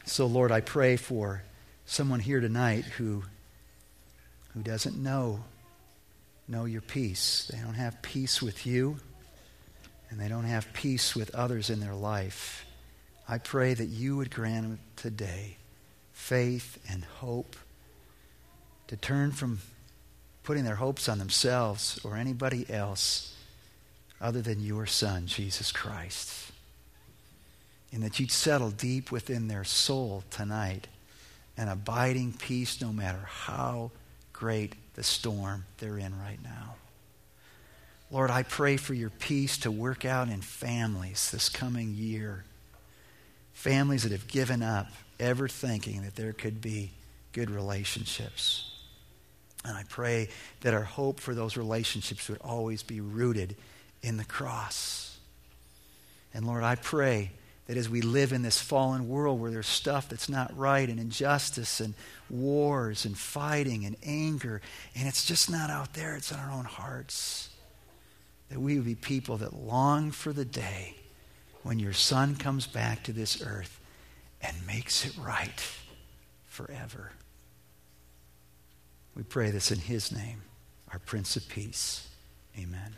So, 0.06 0.26
Lord, 0.26 0.52
I 0.52 0.60
pray 0.60 0.98
for 0.98 1.44
someone 1.86 2.20
here 2.20 2.42
tonight 2.42 2.84
who 2.84 3.24
who 4.54 4.62
doesn't 4.62 5.02
know 5.02 5.46
know 6.48 6.66
your 6.66 6.82
peace. 6.82 7.50
They 7.52 7.60
don't 7.60 7.76
have 7.76 8.02
peace 8.02 8.42
with 8.42 8.68
you, 8.68 8.98
and 10.10 10.20
they 10.20 10.28
don't 10.28 10.44
have 10.44 10.74
peace 10.74 11.16
with 11.16 11.34
others 11.34 11.70
in 11.70 11.80
their 11.80 11.96
life. 11.96 12.66
I 13.30 13.38
pray 13.38 13.74
that 13.74 13.88
you 13.88 14.18
would 14.18 14.30
grant 14.30 14.64
them 14.64 14.80
today 14.98 15.56
faith 16.12 16.80
and 16.90 17.06
hope 17.06 17.56
to 18.88 18.98
turn 18.98 19.32
from 19.32 19.60
putting 20.44 20.66
their 20.66 20.76
hopes 20.76 21.08
on 21.08 21.20
themselves 21.20 22.00
or 22.04 22.18
anybody 22.18 22.66
else 22.70 23.37
other 24.20 24.42
than 24.42 24.64
your 24.64 24.86
Son, 24.86 25.28
Jesus 25.28 25.72
Christ. 25.72 26.52
And 27.92 28.04
that 28.04 28.20
you'd 28.20 28.32
settle 28.32 28.72
deep 28.72 29.12
within 29.12 29.48
their 29.48 29.64
soul 29.64 30.24
tonight 30.30 30.88
an 31.58 31.70
abiding 31.70 32.34
peace 32.34 32.82
no 32.82 32.94
matter 32.94 33.24
how 33.26 33.92
great 34.34 34.76
the 34.96 35.04
storm 35.04 35.66
they're 35.80 35.98
in 35.98 36.18
right 36.20 36.40
now. 36.44 36.76
Lord, 38.12 38.30
I 38.32 38.44
pray 38.44 38.78
for 38.78 38.94
your 38.94 39.10
peace 39.10 39.58
to 39.60 39.72
work 39.72 40.06
out 40.06 40.30
in 40.30 40.42
families 40.42 41.32
this 41.32 41.50
coming 41.50 41.94
year. 41.94 42.46
Families 43.54 44.04
that 44.04 44.12
have 44.12 44.28
given 44.28 44.62
up 44.62 44.88
ever 45.20 45.48
thinking 45.48 46.04
that 46.04 46.16
there 46.16 46.32
could 46.32 46.62
be 46.62 46.92
good 47.34 47.50
relationships. 47.50 48.72
And 49.66 49.76
I 49.76 49.84
pray 49.90 50.30
that 50.62 50.74
our 50.74 50.84
hope 50.84 51.20
for 51.20 51.34
those 51.34 51.58
relationships 51.58 52.30
would 52.30 52.40
always 52.42 52.84
be 52.84 53.02
rooted 53.02 53.56
in 54.02 54.18
the 54.18 54.26
cross. 54.26 55.18
And 56.34 56.46
Lord, 56.46 56.64
I 56.64 56.76
pray 56.76 57.32
that 57.68 57.78
as 57.78 57.90
we 57.90 58.02
live 58.02 58.32
in 58.32 58.44
this 58.44 58.62
fallen 58.62 59.10
world 59.10 59.42
where 59.42 59.52
there's 59.52 59.68
stuff 59.68 60.08
that's 60.10 60.30
not 60.30 60.58
right 60.58 60.88
and 60.88 61.00
injustice 61.00 61.82
and 61.82 61.94
wars 62.30 63.06
and 63.06 63.18
fighting 63.18 63.86
and 63.86 63.96
anger, 64.04 64.62
and 64.96 65.08
it's 65.08 65.26
just 65.26 65.50
not 65.50 65.70
out 65.70 65.94
there, 65.94 66.16
it's 66.16 66.32
in 66.32 66.40
our 66.40 66.52
own 66.52 66.66
hearts, 66.66 67.50
that 68.50 68.60
we 68.60 68.76
would 68.76 68.86
be 68.86 68.96
people 68.96 69.38
that 69.38 69.54
long 69.54 70.12
for 70.12 70.32
the 70.32 70.46
day 70.46 70.96
when 71.64 71.80
your 71.80 71.94
Son 71.94 72.36
comes 72.36 72.66
back 72.66 73.04
to 73.04 73.12
this 73.12 73.42
earth 73.46 73.82
and 74.42 74.56
makes 74.66 75.06
it 75.06 75.14
right 75.18 75.66
forever. 76.46 77.12
We 79.16 79.24
pray 79.24 79.52
this 79.52 79.72
in 79.72 79.80
His 79.80 80.12
name, 80.12 80.44
our 80.94 81.00
Prince 81.00 81.36
of 81.36 81.50
Peace. 81.50 82.08
Amen. 82.58 82.96